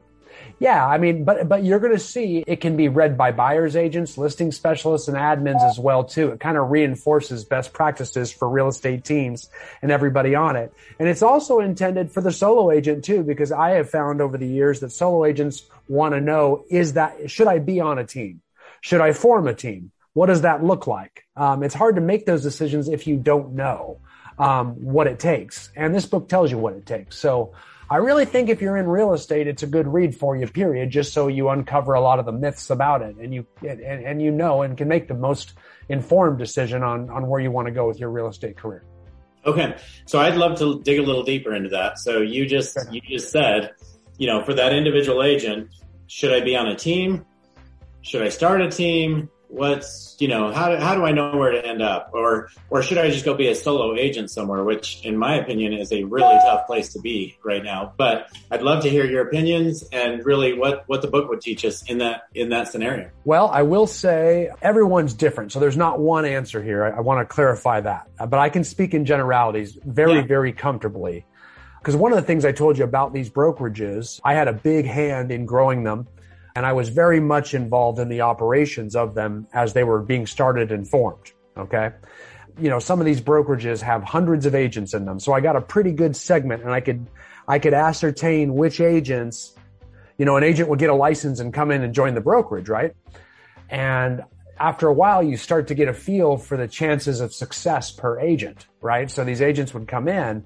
Yeah, 0.58 0.86
I 0.86 0.96
mean, 0.98 1.24
but 1.24 1.48
but 1.48 1.64
you're 1.64 1.80
going 1.80 1.92
to 1.92 1.98
see 1.98 2.42
it 2.46 2.62
can 2.62 2.76
be 2.76 2.88
read 2.88 3.18
by 3.18 3.30
buyers 3.32 3.76
agents, 3.76 4.16
listing 4.16 4.52
specialists, 4.52 5.06
and 5.08 5.16
admins 5.16 5.62
as 5.62 5.78
well 5.78 6.02
too. 6.04 6.30
It 6.30 6.40
kind 6.40 6.56
of 6.56 6.70
reinforces 6.70 7.44
best 7.44 7.74
practices 7.74 8.32
for 8.32 8.48
real 8.48 8.68
estate 8.68 9.04
teams 9.04 9.50
and 9.82 9.90
everybody 9.92 10.34
on 10.34 10.56
it. 10.56 10.72
And 10.98 11.08
it's 11.08 11.22
also 11.22 11.60
intended 11.60 12.10
for 12.10 12.22
the 12.22 12.32
solo 12.32 12.70
agent 12.70 13.04
too, 13.04 13.22
because 13.22 13.52
I 13.52 13.70
have 13.72 13.90
found 13.90 14.22
over 14.22 14.38
the 14.38 14.48
years 14.48 14.80
that 14.80 14.92
solo 14.92 15.26
agents 15.26 15.62
want 15.88 16.14
to 16.14 16.20
know: 16.22 16.64
is 16.70 16.94
that 16.94 17.30
should 17.30 17.48
I 17.48 17.58
be 17.58 17.80
on 17.80 17.98
a 17.98 18.06
team? 18.06 18.40
Should 18.80 19.02
I 19.02 19.12
form 19.12 19.48
a 19.48 19.54
team? 19.54 19.92
What 20.14 20.26
does 20.26 20.40
that 20.42 20.64
look 20.64 20.86
like? 20.86 21.24
Um, 21.36 21.62
it's 21.62 21.74
hard 21.74 21.96
to 21.96 22.00
make 22.00 22.24
those 22.24 22.42
decisions 22.42 22.88
if 22.88 23.06
you 23.06 23.16
don't 23.18 23.52
know. 23.54 24.00
um, 24.38 24.72
what 24.74 25.06
it 25.06 25.18
takes. 25.18 25.70
And 25.76 25.94
this 25.94 26.06
book 26.06 26.28
tells 26.28 26.50
you 26.50 26.58
what 26.58 26.74
it 26.74 26.86
takes. 26.86 27.16
So 27.18 27.52
I 27.88 27.98
really 27.98 28.24
think 28.24 28.48
if 28.48 28.60
you're 28.60 28.76
in 28.76 28.88
real 28.88 29.12
estate, 29.12 29.46
it's 29.46 29.62
a 29.62 29.66
good 29.66 29.86
read 29.86 30.16
for 30.16 30.34
you, 30.34 30.48
period, 30.48 30.90
just 30.90 31.12
so 31.12 31.28
you 31.28 31.50
uncover 31.50 31.94
a 31.94 32.00
lot 32.00 32.18
of 32.18 32.26
the 32.26 32.32
myths 32.32 32.70
about 32.70 33.00
it 33.02 33.16
and 33.16 33.32
you, 33.32 33.46
and, 33.62 33.80
and 33.80 34.20
you 34.20 34.32
know, 34.32 34.62
and 34.62 34.76
can 34.76 34.88
make 34.88 35.06
the 35.06 35.14
most 35.14 35.52
informed 35.88 36.38
decision 36.38 36.82
on, 36.82 37.08
on 37.10 37.28
where 37.28 37.40
you 37.40 37.52
want 37.52 37.66
to 37.66 37.72
go 37.72 37.86
with 37.86 38.00
your 38.00 38.10
real 38.10 38.26
estate 38.26 38.56
career. 38.56 38.82
Okay. 39.44 39.76
So 40.04 40.18
I'd 40.18 40.34
love 40.34 40.58
to 40.58 40.82
dig 40.82 40.98
a 40.98 41.02
little 41.02 41.22
deeper 41.22 41.54
into 41.54 41.68
that. 41.68 42.00
So 42.00 42.20
you 42.22 42.46
just, 42.46 42.76
you 42.90 43.00
just 43.02 43.30
said, 43.30 43.72
you 44.18 44.26
know, 44.26 44.42
for 44.42 44.54
that 44.54 44.72
individual 44.72 45.22
agent, 45.22 45.70
should 46.08 46.32
I 46.32 46.40
be 46.40 46.56
on 46.56 46.66
a 46.66 46.74
team? 46.74 47.24
Should 48.02 48.22
I 48.22 48.30
start 48.30 48.62
a 48.62 48.68
team? 48.68 49.30
What's 49.48 50.16
you 50.18 50.28
know 50.28 50.52
how 50.52 50.70
do, 50.70 50.76
how 50.76 50.94
do 50.94 51.04
I 51.04 51.12
know 51.12 51.36
where 51.36 51.52
to 51.52 51.64
end 51.64 51.82
up? 51.82 52.10
Or 52.12 52.50
or 52.70 52.82
should 52.82 52.98
I 52.98 53.10
just 53.10 53.24
go 53.24 53.34
be 53.34 53.48
a 53.48 53.54
solo 53.54 53.96
agent 53.96 54.30
somewhere 54.30 54.64
which 54.64 55.04
in 55.04 55.16
my 55.16 55.36
opinion 55.36 55.72
is 55.72 55.92
a 55.92 56.04
really 56.04 56.36
tough 56.38 56.66
place 56.66 56.92
to 56.94 57.00
be 57.00 57.36
right 57.44 57.62
now. 57.62 57.92
But 57.96 58.28
I'd 58.50 58.62
love 58.62 58.82
to 58.82 58.90
hear 58.90 59.04
your 59.04 59.26
opinions 59.26 59.84
and 59.92 60.24
really 60.24 60.58
what 60.58 60.84
what 60.88 61.02
the 61.02 61.08
book 61.08 61.28
would 61.28 61.40
teach 61.40 61.64
us 61.64 61.82
in 61.84 61.98
that 61.98 62.22
in 62.34 62.50
that 62.50 62.68
scenario. 62.68 63.10
Well 63.24 63.48
I 63.48 63.62
will 63.62 63.86
say 63.86 64.50
everyone's 64.62 65.14
different 65.14 65.52
so 65.52 65.60
there's 65.60 65.76
not 65.76 66.00
one 66.00 66.24
answer 66.24 66.62
here. 66.62 66.84
I, 66.84 66.98
I 66.98 67.00
want 67.00 67.26
to 67.26 67.32
clarify 67.32 67.80
that. 67.80 68.08
But 68.18 68.38
I 68.38 68.48
can 68.48 68.64
speak 68.64 68.94
in 68.94 69.04
generalities 69.04 69.78
very 69.84 70.16
yeah. 70.16 70.22
very 70.22 70.52
comfortably. 70.52 71.24
Because 71.78 71.94
one 71.94 72.10
of 72.12 72.16
the 72.16 72.24
things 72.24 72.44
I 72.44 72.50
told 72.50 72.78
you 72.78 72.84
about 72.84 73.12
these 73.12 73.30
brokerages 73.30 74.20
I 74.24 74.34
had 74.34 74.48
a 74.48 74.52
big 74.52 74.86
hand 74.86 75.30
in 75.30 75.46
growing 75.46 75.84
them 75.84 76.08
and 76.56 76.64
I 76.64 76.72
was 76.72 76.88
very 76.88 77.20
much 77.20 77.52
involved 77.52 77.98
in 77.98 78.08
the 78.08 78.22
operations 78.22 78.96
of 78.96 79.14
them 79.14 79.46
as 79.52 79.74
they 79.74 79.84
were 79.84 80.00
being 80.00 80.26
started 80.26 80.72
and 80.72 80.88
formed. 80.88 81.30
Okay. 81.56 81.90
You 82.58 82.70
know, 82.70 82.78
some 82.78 82.98
of 82.98 83.04
these 83.04 83.20
brokerages 83.20 83.82
have 83.82 84.02
hundreds 84.02 84.46
of 84.46 84.54
agents 84.54 84.94
in 84.94 85.04
them. 85.04 85.20
So 85.20 85.34
I 85.34 85.40
got 85.42 85.56
a 85.56 85.60
pretty 85.60 85.92
good 85.92 86.16
segment 86.16 86.62
and 86.62 86.72
I 86.72 86.80
could, 86.80 87.06
I 87.46 87.58
could 87.58 87.74
ascertain 87.74 88.54
which 88.54 88.80
agents, 88.80 89.54
you 90.16 90.24
know, 90.24 90.38
an 90.38 90.44
agent 90.44 90.70
would 90.70 90.78
get 90.78 90.88
a 90.88 90.94
license 90.94 91.40
and 91.40 91.52
come 91.52 91.70
in 91.70 91.82
and 91.82 91.94
join 91.94 92.14
the 92.14 92.22
brokerage, 92.22 92.70
right? 92.70 92.96
And 93.68 94.24
after 94.58 94.88
a 94.88 94.94
while, 94.94 95.22
you 95.22 95.36
start 95.36 95.68
to 95.68 95.74
get 95.74 95.88
a 95.88 95.94
feel 95.94 96.38
for 96.38 96.56
the 96.56 96.66
chances 96.66 97.20
of 97.20 97.34
success 97.34 97.92
per 97.92 98.18
agent, 98.18 98.66
right? 98.80 99.10
So 99.10 99.24
these 99.24 99.42
agents 99.42 99.74
would 99.74 99.86
come 99.86 100.08
in 100.08 100.42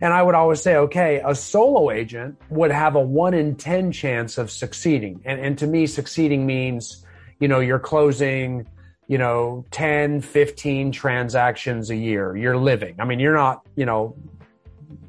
and 0.00 0.14
I 0.14 0.22
would 0.22 0.34
always 0.34 0.62
say, 0.62 0.76
okay, 0.76 1.20
a 1.24 1.34
solo 1.34 1.90
agent 1.90 2.38
would 2.48 2.70
have 2.70 2.94
a 2.94 3.00
one 3.00 3.34
in 3.34 3.56
10 3.56 3.92
chance 3.92 4.38
of 4.38 4.50
succeeding. 4.50 5.20
And, 5.24 5.40
and 5.40 5.58
to 5.58 5.66
me, 5.66 5.86
succeeding 5.86 6.46
means, 6.46 7.04
you 7.38 7.48
know, 7.48 7.60
you're 7.60 7.78
closing, 7.78 8.66
you 9.08 9.18
know, 9.18 9.66
10, 9.72 10.22
15 10.22 10.92
transactions 10.92 11.90
a 11.90 11.96
year. 11.96 12.34
You're 12.34 12.56
living. 12.56 12.96
I 12.98 13.04
mean, 13.04 13.20
you're 13.20 13.34
not, 13.34 13.66
you 13.76 13.84
know, 13.84 14.16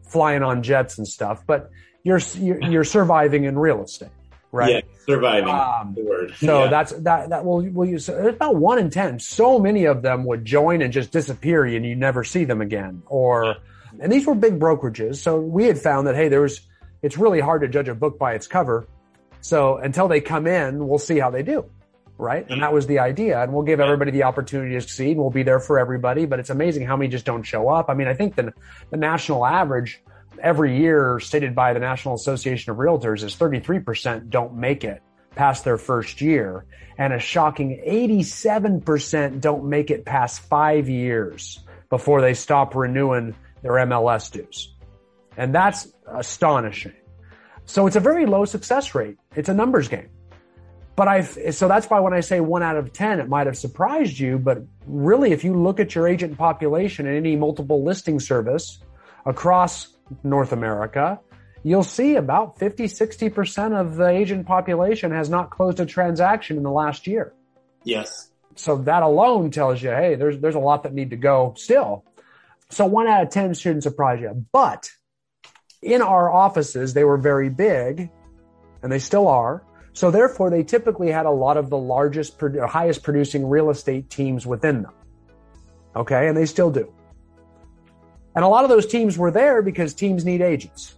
flying 0.03 0.43
on 0.43 0.61
jets 0.61 0.97
and 0.97 1.07
stuff, 1.07 1.43
but 1.47 1.71
you're, 2.03 2.19
you're, 2.35 2.61
you're 2.61 2.83
surviving 2.83 3.45
in 3.45 3.57
real 3.57 3.83
estate, 3.83 4.09
right? 4.51 4.83
Yeah, 4.83 5.05
surviving. 5.05 5.47
Um, 5.47 5.93
the 5.95 6.03
word. 6.03 6.33
So 6.35 6.65
yeah. 6.65 6.69
that's, 6.69 6.91
that, 6.91 7.29
that 7.29 7.45
will, 7.45 7.61
will 7.61 7.87
use, 7.87 8.09
it's 8.09 8.35
about 8.35 8.57
one 8.57 8.77
in 8.77 8.89
10. 8.89 9.19
So 9.19 9.57
many 9.57 9.85
of 9.85 10.01
them 10.01 10.25
would 10.25 10.43
join 10.43 10.81
and 10.81 10.91
just 10.91 11.11
disappear 11.11 11.63
and 11.63 11.85
you 11.85 11.95
never 11.95 12.25
see 12.25 12.43
them 12.43 12.59
again. 12.59 13.03
Or, 13.05 13.55
and 14.01 14.11
these 14.11 14.25
were 14.25 14.35
big 14.35 14.59
brokerages. 14.59 15.17
So 15.17 15.39
we 15.39 15.65
had 15.65 15.77
found 15.77 16.07
that, 16.07 16.15
hey, 16.15 16.27
there 16.27 16.41
was, 16.41 16.61
it's 17.01 17.17
really 17.17 17.39
hard 17.39 17.61
to 17.61 17.67
judge 17.67 17.87
a 17.87 17.95
book 17.95 18.17
by 18.17 18.33
its 18.33 18.47
cover. 18.47 18.87
So 19.41 19.77
until 19.77 20.07
they 20.07 20.21
come 20.21 20.47
in, 20.47 20.87
we'll 20.87 20.99
see 20.99 21.19
how 21.19 21.29
they 21.29 21.43
do. 21.43 21.69
Right. 22.17 22.45
And 22.49 22.61
that 22.61 22.71
was 22.71 22.85
the 22.85 22.99
idea. 22.99 23.41
And 23.41 23.51
we'll 23.51 23.63
give 23.63 23.79
everybody 23.79 24.11
the 24.11 24.23
opportunity 24.23 24.75
to 24.75 24.81
succeed. 24.81 25.17
We'll 25.17 25.31
be 25.31 25.41
there 25.41 25.59
for 25.59 25.79
everybody. 25.79 26.25
But 26.25 26.39
it's 26.39 26.51
amazing 26.51 26.85
how 26.85 26.95
many 26.95 27.09
just 27.09 27.25
don't 27.25 27.41
show 27.41 27.69
up. 27.69 27.89
I 27.89 27.95
mean, 27.95 28.07
I 28.07 28.13
think 28.13 28.35
the, 28.35 28.53
the 28.91 28.97
national 28.97 29.45
average 29.45 30.03
every 30.39 30.77
year 30.77 31.19
stated 31.19 31.55
by 31.55 31.73
the 31.73 31.79
National 31.79 32.15
Association 32.15 32.71
of 32.71 32.77
Realtors 32.77 33.23
is 33.23 33.35
33% 33.35 34.29
don't 34.29 34.55
make 34.55 34.83
it 34.83 35.01
past 35.35 35.63
their 35.63 35.77
first 35.77 36.21
year. 36.21 36.65
And 36.97 37.13
a 37.13 37.19
shocking 37.19 37.81
87% 37.87 39.41
don't 39.41 39.65
make 39.65 39.89
it 39.89 40.05
past 40.05 40.41
five 40.41 40.89
years 40.89 41.59
before 41.89 42.21
they 42.21 42.35
stop 42.35 42.75
renewing 42.75 43.35
their 43.61 43.73
MLS 43.73 44.31
dues. 44.31 44.73
And 45.37 45.53
that's 45.53 45.91
astonishing. 46.07 46.93
So 47.65 47.87
it's 47.87 47.95
a 47.95 48.01
very 48.01 48.25
low 48.25 48.45
success 48.45 48.93
rate. 48.95 49.17
It's 49.35 49.49
a 49.49 49.53
numbers 49.53 49.87
game. 49.87 50.09
But 50.95 51.07
I, 51.07 51.21
so 51.21 51.67
that's 51.67 51.89
why 51.89 51.99
when 51.99 52.13
I 52.13 52.19
say 52.19 52.41
one 52.41 52.63
out 52.63 52.75
of 52.75 52.91
10, 52.91 53.19
it 53.19 53.29
might 53.29 53.47
have 53.47 53.57
surprised 53.57 54.19
you. 54.19 54.37
But 54.37 54.59
really, 54.85 55.31
if 55.31 55.43
you 55.43 55.55
look 55.55 55.79
at 55.79 55.95
your 55.95 56.07
agent 56.07 56.37
population 56.37 57.07
in 57.07 57.15
any 57.15 57.35
multiple 57.35 57.83
listing 57.83 58.19
service 58.19 58.79
across 59.25 59.87
North 60.23 60.51
America, 60.51 61.19
you'll 61.63 61.83
see 61.83 62.15
about 62.15 62.59
50, 62.59 62.85
60% 62.85 63.79
of 63.79 63.95
the 63.95 64.07
agent 64.07 64.45
population 64.45 65.11
has 65.11 65.29
not 65.29 65.49
closed 65.49 65.79
a 65.79 65.85
transaction 65.85 66.57
in 66.57 66.63
the 66.63 66.71
last 66.71 67.07
year. 67.07 67.33
Yes. 67.83 68.29
So 68.55 68.77
that 68.77 69.01
alone 69.01 69.49
tells 69.49 69.81
you, 69.81 69.89
hey, 69.91 70.15
there's, 70.15 70.39
there's 70.39 70.55
a 70.55 70.59
lot 70.59 70.83
that 70.83 70.93
need 70.93 71.11
to 71.11 71.15
go 71.15 71.53
still. 71.57 72.03
So 72.71 72.85
one 72.85 73.07
out 73.07 73.23
of 73.23 73.29
10 73.29 73.53
shouldn't 73.53 73.83
surprise 73.83 74.21
you. 74.21 74.45
But 74.51 74.89
in 75.81 76.01
our 76.01 76.31
offices, 76.31 76.93
they 76.93 77.03
were 77.03 77.17
very 77.17 77.49
big 77.49 78.09
and 78.81 78.91
they 78.91 78.99
still 78.99 79.27
are. 79.27 79.63
So 79.93 80.09
therefore, 80.09 80.49
they 80.49 80.63
typically 80.63 81.11
had 81.11 81.25
a 81.25 81.31
lot 81.31 81.57
of 81.57 81.69
the 81.69 81.77
largest, 81.77 82.39
highest 82.39 83.03
producing 83.03 83.47
real 83.47 83.69
estate 83.69 84.09
teams 84.09 84.47
within 84.47 84.83
them. 84.83 84.93
Okay. 85.95 86.27
And 86.27 86.37
they 86.37 86.45
still 86.45 86.71
do. 86.71 86.91
And 88.35 88.45
a 88.45 88.47
lot 88.47 88.63
of 88.63 88.69
those 88.69 88.87
teams 88.87 89.17
were 89.17 89.31
there 89.31 89.61
because 89.61 89.93
teams 89.93 90.23
need 90.23 90.39
agents, 90.39 90.95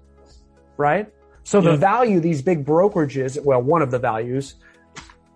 right? 0.77 1.11
So 1.43 1.59
yeah. 1.59 1.71
the 1.71 1.77
value 1.77 2.19
these 2.19 2.43
big 2.43 2.63
brokerages, 2.63 3.43
well, 3.43 3.61
one 3.61 3.81
of 3.81 3.89
the 3.89 3.97
values, 3.97 4.53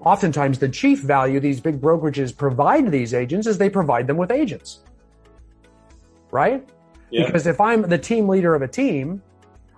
oftentimes 0.01 0.59
the 0.59 0.69
chief 0.69 1.01
value 1.01 1.39
these 1.39 1.59
big 1.59 1.81
brokerages 1.81 2.37
provide 2.37 2.91
these 2.91 3.15
agents 3.15 3.47
is 3.47 3.57
they 3.57 3.71
provide 3.71 4.05
them 4.05 4.17
with 4.17 4.29
agents 4.29 4.81
right? 6.31 6.67
Yeah. 7.09 7.25
Because 7.25 7.47
if 7.47 7.61
I'm 7.61 7.83
the 7.83 7.97
team 7.97 8.27
leader 8.27 8.53
of 8.53 8.61
a 8.61 8.67
team, 8.67 9.21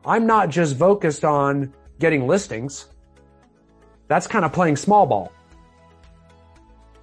I'm 0.06 0.26
not 0.26 0.50
just 0.50 0.78
focused 0.78 1.24
on 1.26 1.74
getting 2.00 2.28
listings. 2.28 2.88
That's 4.08 4.28
kind 4.28 4.46
of 4.46 4.54
playing 4.54 4.78
small 4.78 5.06
ball. 5.06 5.32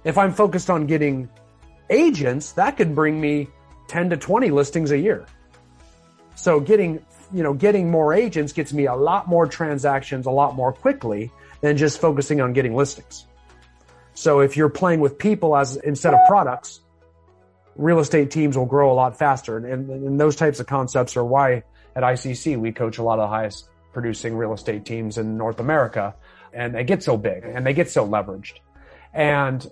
If 0.03 0.17
I'm 0.17 0.33
focused 0.33 0.69
on 0.69 0.87
getting 0.87 1.29
agents, 1.89 2.53
that 2.53 2.77
could 2.77 2.95
bring 2.95 3.19
me 3.19 3.47
10 3.87 4.09
to 4.09 4.17
20 4.17 4.49
listings 4.49 4.91
a 4.91 4.97
year. 4.97 5.25
So 6.35 6.59
getting, 6.59 7.05
you 7.33 7.43
know, 7.43 7.53
getting 7.53 7.89
more 7.89 8.13
agents 8.13 8.53
gets 8.53 8.73
me 8.73 8.85
a 8.85 8.95
lot 8.95 9.27
more 9.27 9.47
transactions 9.47 10.25
a 10.25 10.31
lot 10.31 10.55
more 10.55 10.71
quickly 10.71 11.31
than 11.61 11.77
just 11.77 11.99
focusing 11.99 12.41
on 12.41 12.53
getting 12.53 12.75
listings. 12.75 13.25
So 14.13 14.39
if 14.39 14.57
you're 14.57 14.69
playing 14.69 14.99
with 14.99 15.17
people 15.17 15.55
as 15.55 15.77
instead 15.77 16.13
of 16.13 16.19
products, 16.27 16.81
real 17.77 17.99
estate 17.99 18.31
teams 18.31 18.57
will 18.57 18.65
grow 18.65 18.91
a 18.91 18.95
lot 18.95 19.17
faster. 19.17 19.57
And, 19.57 19.89
and, 19.89 20.19
those 20.19 20.35
types 20.35 20.59
of 20.59 20.67
concepts 20.67 21.15
are 21.15 21.23
why 21.23 21.63
at 21.95 22.03
ICC 22.03 22.57
we 22.57 22.71
coach 22.71 22.97
a 22.97 23.03
lot 23.03 23.19
of 23.19 23.23
the 23.23 23.27
highest 23.27 23.69
producing 23.93 24.35
real 24.35 24.53
estate 24.53 24.85
teams 24.85 25.17
in 25.17 25.37
North 25.37 25.59
America. 25.59 26.15
And 26.53 26.73
they 26.73 26.83
get 26.83 27.03
so 27.03 27.17
big 27.17 27.43
and 27.43 27.65
they 27.65 27.73
get 27.73 27.89
so 27.89 28.07
leveraged. 28.07 28.53
And 29.13 29.65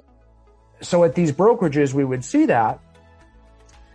so 0.82 1.04
at 1.04 1.16
these 1.16 1.32
brokerages, 1.32 1.94
we 1.94 2.06
would 2.06 2.24
see 2.24 2.46
that. 2.46 2.80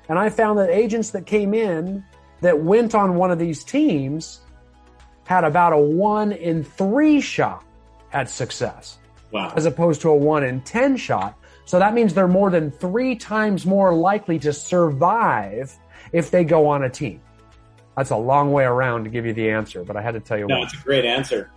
And 0.09 0.19
I 0.19 0.29
found 0.29 0.59
that 0.59 0.71
agents 0.71 1.11
that 1.11 1.27
came 1.27 1.55
in 1.55 2.05
that 2.41 2.61
went 2.61 2.95
on 2.95 3.15
one 3.15 3.31
of 3.31 3.39
these 3.39 3.63
teams 3.63 4.41
had 5.25 5.45
about 5.45 5.73
a 5.73 5.79
one 5.79 6.33
in 6.33 6.65
three 6.65 7.21
shot 7.21 7.65
at 8.13 8.29
success. 8.29 8.99
Wow. 9.31 9.53
As 9.55 9.67
opposed 9.67 10.01
to 10.01 10.09
a 10.09 10.17
one 10.17 10.43
in 10.43 10.61
10 10.63 10.97
shot 10.97 11.39
so 11.65 11.79
that 11.79 11.95
means 11.95 12.15
they're 12.15 12.29
more 12.29 12.51
than 12.51 12.71
three 12.71 13.17
times 13.17 13.65
more 13.67 13.95
likely 13.95 14.39
to 14.41 14.53
survive 14.53 15.75
if 16.13 16.31
they 16.31 16.45
go 16.45 16.67
on 16.69 16.85
a 16.85 16.91
team. 16.91 17.21
That's 17.97 18.11
a 18.11 18.17
long 18.17 18.53
way 18.53 18.65
around 18.65 19.05
to 19.05 19.11
give 19.11 19.27
you 19.27 19.33
the 19.33 19.51
answer, 19.51 19.85
but 19.85 19.97
I 19.97 20.03
had 20.03 20.15
to 20.15 20.21
tell 20.21 20.39
you 20.39 20.47
no, 20.47 20.63
it's 20.63 20.75
a 20.75 20.79
great 20.79 21.05
answer. 21.05 21.51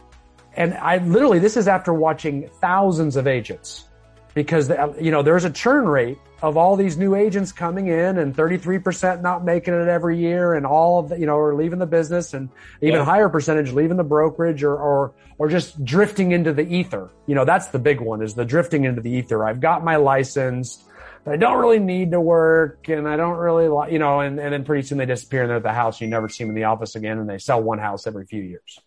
And 0.56 0.74
I 0.76 0.98
literally, 0.98 1.40
this 1.40 1.58
is 1.58 1.68
after 1.68 1.94
watching 1.94 2.48
thousands 2.62 3.16
of 3.16 3.28
agents 3.28 3.88
because, 4.34 4.70
you 5.00 5.12
know, 5.12 5.22
there's 5.22 5.46
a 5.46 5.50
churn 5.50 5.86
rate 5.86 6.18
of 6.42 6.58
all 6.58 6.75
these 6.75 6.98
new 6.98 7.16
agents 7.16 7.52
coming 7.52 7.88
in 7.88 8.18
and 8.18 8.36
33% 8.36 9.22
not 9.22 9.46
making 9.46 9.74
it 9.74 9.88
every 9.88 10.18
year 10.18 10.54
and 10.56 10.66
all 10.66 11.00
of 11.00 11.10
the, 11.10 11.20
you 11.20 11.25
know, 11.25 11.38
are 11.38 11.56
leaving 11.56 11.80
the 11.80 11.86
business 11.86 12.34
and 12.34 12.50
even 12.82 13.00
yeah. 13.00 13.06
higher 13.06 13.30
percentage 13.30 13.72
leaving 13.72 13.96
the 13.96 14.04
brokerage 14.04 14.63
or, 14.63 14.75
or, 14.75 15.13
or 15.38 15.48
just 15.48 15.84
drifting 15.86 16.32
into 16.32 16.52
the 16.52 16.63
ether. 16.63 17.10
You 17.28 17.36
know, 17.36 17.46
that's 17.46 17.68
the 17.68 17.80
big 17.80 18.02
one 18.02 18.22
is 18.22 18.34
the 18.34 18.44
drifting 18.44 18.84
into 18.84 19.02
the 19.02 19.12
ether. 19.12 19.46
I've 19.46 19.62
got 19.62 19.84
my 19.84 19.96
license. 19.96 20.84
I 21.25 21.38
don't 21.38 21.60
really 21.60 21.80
need 21.80 22.12
to 22.12 22.20
work 22.20 22.90
and 22.90 23.08
I 23.08 23.16
don't 23.16 23.38
really 23.38 23.70
like, 23.70 23.94
you 23.94 24.00
know, 24.00 24.20
and, 24.20 24.38
and 24.40 24.52
then 24.52 24.66
pretty 24.66 24.86
soon 24.86 24.98
they 24.98 25.06
disappear 25.06 25.44
and 25.44 25.50
they're 25.50 25.58
at 25.58 25.63
the 25.63 25.72
house. 25.72 26.02
You 26.02 26.08
never 26.08 26.28
see 26.28 26.44
them 26.44 26.50
in 26.50 26.56
the 26.56 26.66
office 26.66 26.96
again 26.96 27.20
and 27.20 27.30
they 27.30 27.38
sell 27.38 27.62
one 27.62 27.80
house 27.80 28.06
every 28.08 28.25
few 28.25 28.42
years. 28.42 28.80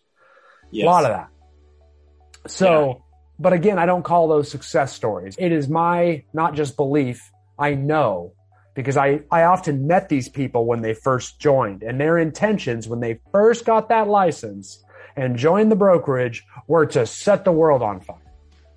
Yes. 0.69 0.83
A 0.83 0.85
lot 0.85 1.05
of 1.05 1.11
that. 1.11 2.51
So, 2.51 2.87
yeah. 2.87 2.93
But 3.39 3.53
again, 3.53 3.79
I 3.79 3.85
don't 3.85 4.03
call 4.03 4.27
those 4.27 4.49
success 4.49 4.93
stories. 4.93 5.35
It 5.37 5.51
is 5.51 5.67
my 5.67 6.23
not 6.33 6.55
just 6.55 6.75
belief, 6.75 7.31
I 7.59 7.73
know 7.73 8.33
because 8.77 8.95
I, 8.95 9.21
I 9.31 9.43
often 9.43 9.87
met 9.87 10.07
these 10.07 10.29
people 10.29 10.65
when 10.65 10.83
they 10.83 10.93
first 10.93 11.39
joined 11.39 11.81
and 11.81 11.99
their 11.99 12.19
intentions 12.19 12.87
when 12.87 12.99
they 12.99 13.19
first 13.31 13.65
got 13.65 13.89
that 13.89 14.07
license 14.07 14.83
and 15.15 15.35
joined 15.35 15.71
the 15.71 15.75
brokerage 15.75 16.45
were 16.67 16.85
to 16.85 17.07
set 17.07 17.43
the 17.43 17.51
world 17.51 17.81
on 17.81 17.99
fire. 18.01 18.17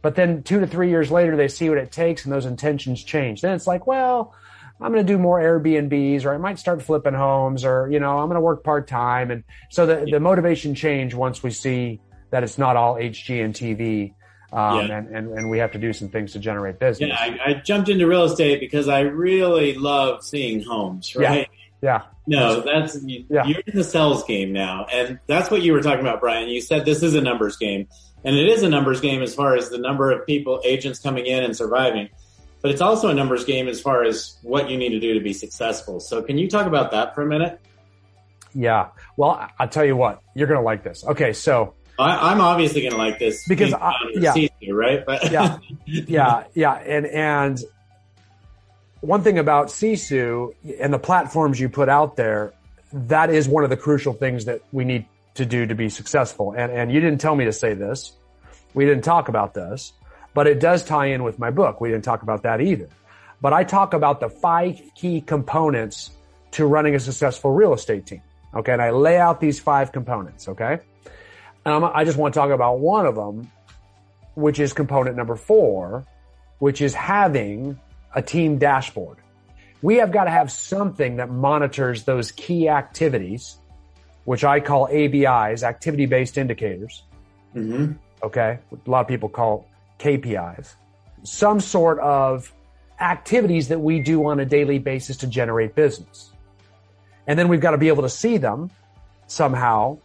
But 0.01 0.15
then 0.15 0.43
two 0.43 0.61
to 0.61 0.67
three 0.67 0.89
years 0.89 1.11
later, 1.11 1.37
they 1.37 1.49
see 1.49 1.69
what 1.69 1.77
it 1.77 1.93
takes 1.93 2.25
and 2.25 2.33
those 2.33 2.47
intentions 2.47 3.05
change. 3.05 3.43
Then 3.43 3.53
it's 3.53 3.67
like, 3.67 3.87
well, 3.87 4.35
I'm 4.81 4.91
going 4.91 5.07
to 5.07 5.13
do 5.13 5.19
more 5.19 5.39
Airbnbs 5.39 6.25
or 6.25 6.33
I 6.33 6.39
might 6.39 6.59
start 6.59 6.83
flipping 6.83 7.13
homes 7.13 7.67
or, 7.67 7.91
you 7.91 8.01
know, 8.01 8.19
I'm 8.19 8.29
going 8.29 8.37
to 8.37 8.41
work 8.41 8.65
part 8.65 8.89
time. 8.89 9.31
And 9.31 9.45
so 9.71 9.85
the, 9.85 10.07
the 10.11 10.19
motivation 10.19 10.75
change 10.75 11.13
once 11.13 11.43
we 11.43 11.51
see 11.51 12.01
that 12.31 12.43
it's 12.43 12.57
not 12.57 12.77
all 12.77 12.95
HG 12.95 13.45
and 13.45 13.53
TV. 13.53 14.15
Um, 14.53 14.89
yeah. 14.89 14.99
and, 14.99 15.09
and, 15.15 15.39
and 15.39 15.51
we 15.51 15.59
have 15.59 15.73
to 15.73 15.79
do 15.79 15.93
some 15.93 16.09
things 16.09 16.33
to 16.33 16.41
generate 16.41 16.81
business. 16.81 17.11
Yeah, 17.11 17.17
I, 17.19 17.51
I, 17.51 17.55
jumped 17.55 17.89
into 17.89 18.07
real 18.09 18.25
estate 18.25 18.59
because 18.59 18.89
I 18.89 19.01
really 19.01 19.75
love 19.75 20.25
seeing 20.25 20.65
homes, 20.65 21.15
right? 21.15 21.49
Yeah. 21.83 22.03
No, 22.27 22.61
that's 22.61 22.99
yeah. 23.05 23.45
you're 23.45 23.61
in 23.61 23.77
the 23.77 23.85
sales 23.85 24.25
game 24.25 24.53
now, 24.53 24.87
and 24.93 25.19
that's 25.27 25.51
what 25.51 25.63
you 25.63 25.73
were 25.73 25.83
talking 25.83 26.01
about, 26.01 26.21
Brian. 26.21 26.49
You 26.49 26.61
said 26.61 26.85
this 26.85 27.03
is 27.03 27.15
a 27.15 27.21
numbers 27.21 27.57
game, 27.57 27.89
and 28.25 28.37
it 28.37 28.49
is 28.49 28.63
a 28.63 28.69
numbers 28.69 29.01
game 29.01 29.23
as 29.23 29.35
far 29.35 29.57
as 29.57 29.71
the 29.71 29.79
number 29.79 30.11
of 30.11 30.27
people, 30.27 30.61
agents 30.65 30.99
coming 30.99 31.27
in 31.27 31.43
and 31.43 31.57
surviving. 31.57 32.09
But 32.61 32.73
it's 32.73 32.83
also 32.83 33.09
a 33.09 33.15
numbers 33.15 33.45
game 33.45 33.69
as 33.69 33.81
far 33.81 34.05
as 34.05 34.37
what 34.43 34.69
you 34.69 34.77
need 34.77 34.91
to 34.91 35.01
do 35.01 35.15
to 35.15 35.21
be 35.21 35.33
successful. 35.33 35.99
So, 35.99 36.23
can 36.23 36.39
you 36.39 36.49
talk 36.49 36.67
about 36.67 36.91
that 36.91 37.15
for 37.15 37.23
a 37.23 37.27
minute? 37.27 37.59
Yeah. 38.55 38.89
Well, 39.17 39.49
I'll 39.59 39.69
tell 39.69 39.85
you 39.85 39.97
what, 39.97 40.23
you're 40.35 40.47
going 40.47 40.61
to 40.61 40.65
like 40.65 40.83
this. 40.83 41.05
Okay, 41.05 41.33
so 41.33 41.75
I, 42.01 42.33
am 42.33 42.41
obviously 42.41 42.83
going 42.83 42.93
to 42.93 42.99
like 42.99 43.19
this 43.19 43.47
because 43.47 43.73
I, 43.73 43.95
yeah, 44.15 44.33
season, 44.33 44.75
right? 44.75 45.05
But 45.05 45.31
yeah, 45.31 45.59
yeah, 45.87 46.45
yeah, 46.55 46.75
and 46.75 47.07
and 47.07 47.61
one 49.01 49.23
thing 49.23 49.39
about 49.39 49.69
Sisu 49.69 50.55
and 50.79 50.93
the 50.93 50.99
platforms 50.99 51.59
you 51.59 51.69
put 51.69 51.89
out 51.89 52.17
there, 52.17 52.53
that 52.93 53.31
is 53.31 53.49
one 53.49 53.65
of 53.65 53.71
the 53.71 53.77
crucial 53.77 54.13
things 54.13 54.45
that 54.45 54.61
we 54.73 54.85
need 54.85 55.07
to 55.35 55.47
do 55.47 55.67
to 55.67 55.75
be 55.75 55.89
successful. 55.89 56.53
And, 56.53 56.71
and 56.71 56.93
you 56.93 57.01
didn't 57.01 57.21
tell 57.21 57.35
me 57.35 57.45
to 57.47 57.53
say 57.53 57.75
this. 57.75 58.13
We 58.75 58.85
didn't 58.85 59.05
talk 59.05 59.29
about 59.29 59.55
this, 59.55 59.93
but 60.35 60.47
it 60.47 60.61
does 60.61 60.85
tie 60.85 61.07
in 61.07 61.23
with 61.23 61.39
my 61.39 61.51
book. 61.51 61.81
We 61.81 61.89
didn't 61.89 62.05
talk 62.05 62.23
about 62.23 62.43
that 62.43 62.61
either. 62.61 62.89
But 63.41 63.53
I 63.53 63.65
talk 63.65 63.95
about 63.95 64.21
the 64.21 64.29
five 64.29 64.81
key 64.95 65.23
components 65.23 66.11
to 66.53 66.67
running 66.67 66.95
a 66.95 67.01
successful 67.01 67.53
real 67.53 67.73
estate 67.73 68.07
team. 68.07 68.23
Okay. 68.55 68.73
And 68.73 68.83
I 68.83 68.91
lay 68.91 69.19
out 69.19 69.41
these 69.41 69.59
five 69.59 69.93
components. 69.93 70.49
Okay. 70.49 70.81
And 71.65 71.85
i 71.85 72.05
just 72.05 72.17
want 72.17 72.35
to 72.35 72.41
talk 72.41 72.51
about 72.51 72.81
one 72.81 73.07
of 73.07 73.15
them, 73.15 73.51
which 74.35 74.59
is 74.59 74.73
component 74.73 75.17
number 75.17 75.37
four, 75.37 76.07
which 76.59 76.81
is 76.81 76.95
having 76.95 77.79
a 78.15 78.23
team 78.23 78.59
dashboard. 78.59 79.19
We 79.83 79.97
have 79.97 80.13
got 80.13 80.25
to 80.25 80.31
have 80.31 80.51
something 80.51 81.17
that 81.17 81.31
monitors 81.31 82.05
those 82.05 82.33
key 82.33 82.69
activities, 82.69 83.59
which 84.25 84.45
I 84.45 84.61
call 84.61 84.89
ABIs, 84.89 85.63
activity 85.63 86.07
based 86.07 86.37
indicators. 86.39 87.03
Mm-hmm. 87.55 87.93
Okay. 88.23 88.59
A 88.73 88.91
lot 88.91 89.01
of 89.01 89.09
people 89.09 89.29
call 89.29 89.67
KPIs. 89.99 90.75
Some 91.23 91.61
sort 91.61 91.99
of 92.01 92.53
activities 93.01 93.69
that 93.69 93.81
we 93.81 94.01
do 94.03 94.27
on 94.27 94.41
a 94.41 94.45
daily 94.45 94.79
basis 94.79 95.19
to 95.19 95.27
generate 95.27 95.75
business. 95.75 96.31
And 97.27 97.39
then 97.39 97.49
we've 97.49 97.61
got 97.61 97.71
to 97.71 97.79
be 97.79 97.89
able 97.89 98.03
to 98.03 98.09
see 98.09 98.37
them 98.37 98.71
somehow. 99.27 99.99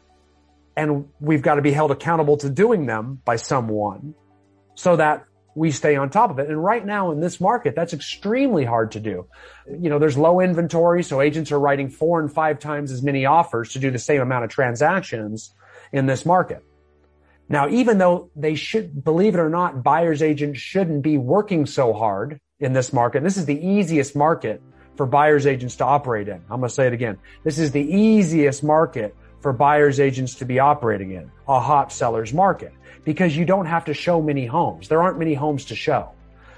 And 0.77 1.05
we've 1.19 1.41
got 1.41 1.55
to 1.55 1.61
be 1.61 1.71
held 1.71 1.91
accountable 1.91 2.37
to 2.37 2.49
doing 2.49 2.85
them 2.85 3.21
by 3.23 3.37
someone 3.37 4.13
so 4.75 4.97
that 4.97 5.25
we 5.55 5.71
stay 5.71 5.95
on 5.95 6.09
top 6.09 6.29
of 6.29 6.39
it. 6.39 6.49
And 6.49 6.61
right 6.61 6.85
now 6.85 7.11
in 7.11 7.21
this 7.21 7.39
market, 7.39 7.75
that's 7.75 7.93
extremely 7.93 8.65
hard 8.65 8.91
to 8.91 8.99
do. 8.99 9.27
You 9.67 9.89
know, 9.89 9.99
there's 9.99 10.17
low 10.17 10.41
inventory, 10.41 11.01
so 11.01 11.21
agents 11.21 11.51
are 11.51 11.59
writing 11.59 11.89
four 11.89 12.19
and 12.19 12.31
five 12.31 12.59
times 12.59 12.91
as 12.91 13.01
many 13.01 13.25
offers 13.25 13.71
to 13.73 13.79
do 13.79 13.89
the 13.89 13.99
same 13.99 14.21
amount 14.21 14.43
of 14.43 14.49
transactions 14.49 15.53
in 15.93 16.07
this 16.07 16.25
market. 16.25 16.61
Now, 17.47 17.69
even 17.69 17.99
though 17.99 18.31
they 18.35 18.55
should, 18.55 19.03
believe 19.03 19.35
it 19.35 19.39
or 19.39 19.49
not, 19.49 19.81
buyer's 19.81 20.21
agents 20.21 20.59
shouldn't 20.59 21.03
be 21.03 21.17
working 21.17 21.65
so 21.65 21.93
hard 21.93 22.39
in 22.59 22.73
this 22.73 22.91
market. 22.91 23.23
This 23.23 23.37
is 23.37 23.45
the 23.45 23.65
easiest 23.65 24.15
market 24.15 24.61
for 24.97 25.05
buyer's 25.05 25.45
agents 25.45 25.75
to 25.77 25.85
operate 25.85 26.27
in. 26.27 26.41
I'm 26.49 26.59
going 26.59 26.63
to 26.63 26.69
say 26.69 26.87
it 26.87 26.93
again. 26.93 27.17
This 27.43 27.59
is 27.59 27.71
the 27.71 27.81
easiest 27.81 28.63
market 28.63 29.15
for 29.45 29.53
buyer's 29.53 29.99
agents 29.99 30.33
to 30.33 30.43
be 30.43 30.57
operating 30.57 31.11
in, 31.11 31.31
a 31.47 31.59
hot 31.59 31.93
seller's 31.93 32.33
market 32.33 32.73
because 33.03 33.37
you 33.37 33.45
don't 33.45 33.67
have 33.67 33.85
to 33.85 33.93
show 33.93 34.19
many 34.19 34.43
homes. 34.43 34.87
There 34.87 35.03
aren't 35.03 35.19
many 35.19 35.35
homes 35.35 35.65
to 35.65 35.75
show. 35.75 36.09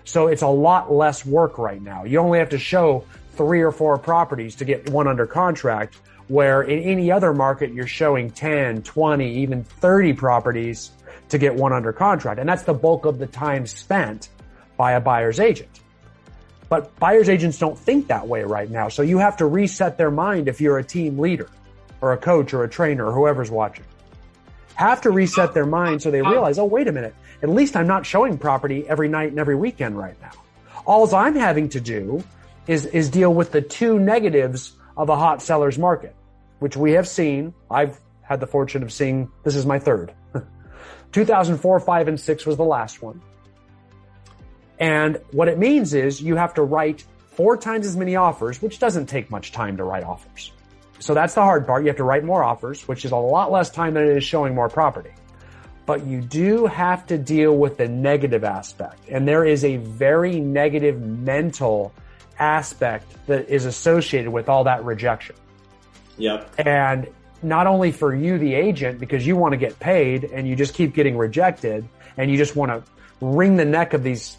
So 0.06 0.28
it's 0.28 0.42
a 0.42 0.48
lot 0.48 0.90
less 0.90 1.26
work 1.26 1.58
right 1.58 1.82
now. 1.82 2.06
You 2.06 2.20
only 2.20 2.40
have 2.40 2.48
to 2.52 2.58
show 2.58 3.04
three 3.34 3.62
or 3.62 3.74
four 3.74 3.98
properties 3.98 4.56
to 4.56 4.64
get 4.64 4.90
one 4.90 5.06
under 5.06 5.28
contract, 5.28 6.00
where 6.30 6.62
in 6.62 6.82
any 6.82 7.12
other 7.12 7.34
market, 7.34 7.74
you're 7.74 7.88
showing 7.88 8.32
10, 8.32 8.84
20, 8.84 9.36
even 9.36 9.66
30 9.66 10.14
properties 10.14 10.92
to 11.28 11.38
get 11.38 11.54
one 11.54 11.74
under 11.74 11.92
contract. 11.92 12.40
And 12.40 12.48
that's 12.48 12.64
the 12.64 12.74
bulk 12.74 13.04
of 13.04 13.20
the 13.20 13.28
time 13.28 13.68
spent 13.68 14.30
by 14.78 14.94
a 14.94 15.02
buyer's 15.02 15.42
agent. 15.42 15.82
But 16.70 16.98
buyer's 17.02 17.28
agents 17.28 17.60
don't 17.60 17.78
think 17.78 18.08
that 18.08 18.30
way 18.30 18.44
right 18.44 18.72
now. 18.72 18.88
So 18.88 19.02
you 19.02 19.18
have 19.18 19.36
to 19.38 19.46
reset 19.46 19.98
their 19.98 20.10
mind 20.10 20.48
if 20.48 20.62
you're 20.62 20.78
a 20.78 20.86
team 20.86 21.20
leader 21.20 21.50
or 22.02 22.14
a 22.14 22.18
coach 22.18 22.54
or 22.54 22.64
a 22.64 22.70
trainer 22.70 23.06
or 23.08 23.12
whoever's 23.12 23.52
watching 23.52 23.86
have 24.78 25.02
to 25.02 25.12
reset 25.12 25.54
their 25.54 25.66
mind 25.66 26.02
so 26.02 26.12
they 26.12 26.22
oh. 26.22 26.30
realize, 26.30 26.60
oh, 26.60 26.66
wait 26.66 26.88
a 26.88 26.92
minute. 26.92 27.16
At 27.42 27.50
least 27.50 27.76
I'm 27.76 27.88
not 27.88 28.06
showing 28.06 28.38
property 28.38 28.88
every 28.88 29.10
night 29.10 29.30
and 29.30 29.40
every 29.40 29.56
weekend 29.56 29.98
right 29.98 30.16
now. 30.22 30.32
All 30.86 31.14
I'm 31.14 31.36
having 31.36 31.70
to 31.70 31.82
do 31.82 32.24
is, 32.68 32.86
is 32.86 33.10
deal 33.10 33.34
with 33.34 33.52
the 33.52 33.62
two 33.62 34.00
negatives 34.00 34.74
of 34.96 35.10
a 35.10 35.18
hot 35.18 35.42
seller's 35.42 35.78
market, 35.78 36.16
which 36.60 36.78
we 36.78 36.94
have 36.94 37.08
seen. 37.08 37.54
I've 37.70 38.00
had 38.22 38.40
the 38.40 38.48
fortune 38.48 38.84
of 38.84 38.94
seeing, 38.94 39.32
this 39.44 39.56
is 39.56 39.66
my 39.66 39.80
third. 39.80 40.14
2004, 41.12 41.80
5, 41.80 42.08
and 42.08 42.20
6 42.20 42.46
was 42.46 42.58
the 42.58 42.64
last 42.64 43.02
one. 43.02 43.22
And 44.80 45.20
what 45.32 45.48
it 45.48 45.58
means 45.58 45.96
is 45.96 46.22
you 46.22 46.36
have 46.36 46.54
to 46.54 46.62
write 46.62 47.04
four 47.32 47.58
times 47.58 47.88
as 47.88 47.96
many 47.96 48.16
offers, 48.16 48.62
which 48.62 48.78
doesn't 48.78 49.08
take 49.08 49.32
much 49.32 49.52
time 49.52 49.78
to 49.78 49.84
write 49.84 50.04
offers. 50.04 50.52
So 51.00 51.14
that's 51.14 51.36
the 51.36 51.42
hard 51.42 51.66
part. 51.66 51.84
You 51.84 51.88
have 51.88 51.98
to 51.98 52.04
write 52.04 52.24
more 52.24 52.44
offers, 52.44 52.88
which 52.88 53.06
is 53.06 53.12
a 53.12 53.18
lot 53.18 53.52
less 53.52 53.70
time 53.70 53.94
than 53.94 54.04
it 54.04 54.18
is 54.18 54.24
showing 54.24 54.56
more 54.56 54.70
property. 54.70 55.12
But 55.86 56.06
you 56.06 56.22
do 56.22 56.66
have 56.66 57.06
to 57.08 57.18
deal 57.18 57.56
with 57.56 57.78
the 57.78 57.88
negative 57.88 58.44
aspect. 58.44 59.08
And 59.10 59.28
there 59.28 59.46
is 59.46 59.64
a 59.64 59.78
very 59.78 60.40
negative 60.40 61.02
mental 61.02 61.94
aspect 62.40 63.06
that 63.28 63.50
is 63.50 63.66
associated 63.66 64.32
with 64.32 64.50
all 64.50 64.66
that 64.66 64.84
rejection. 64.84 65.36
Yep. 66.18 66.54
And 66.66 67.08
not 67.42 67.68
only 67.68 67.92
for 67.92 68.14
you, 68.14 68.38
the 68.38 68.56
agent, 68.56 69.00
because 69.00 69.26
you 69.26 69.36
want 69.36 69.54
to 69.54 69.58
get 69.58 69.80
paid 69.80 70.26
and 70.26 70.48
you 70.48 70.56
just 70.56 70.74
keep 70.74 70.94
getting 70.94 71.18
rejected 71.18 71.88
and 72.18 72.32
you 72.32 72.38
just 72.38 72.56
want 72.56 72.72
to 72.72 72.84
wring 73.22 73.56
the 73.56 73.66
neck 73.66 73.94
of 73.94 74.04
these 74.04 74.38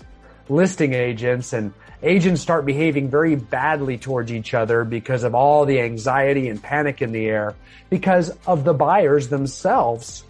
listing 0.48 0.94
agents 0.94 1.52
and 1.52 1.72
agents 2.02 2.40
start 2.40 2.64
behaving 2.64 3.10
very 3.10 3.34
badly 3.34 3.98
towards 3.98 4.32
each 4.32 4.54
other 4.54 4.84
because 4.84 5.24
of 5.24 5.34
all 5.34 5.64
the 5.64 5.80
anxiety 5.80 6.48
and 6.48 6.62
panic 6.62 7.02
in 7.02 7.12
the 7.12 7.26
air 7.26 7.54
because 7.90 8.30
of 8.46 8.64
the 8.64 8.74
buyers 8.74 9.28
themselves 9.28 10.24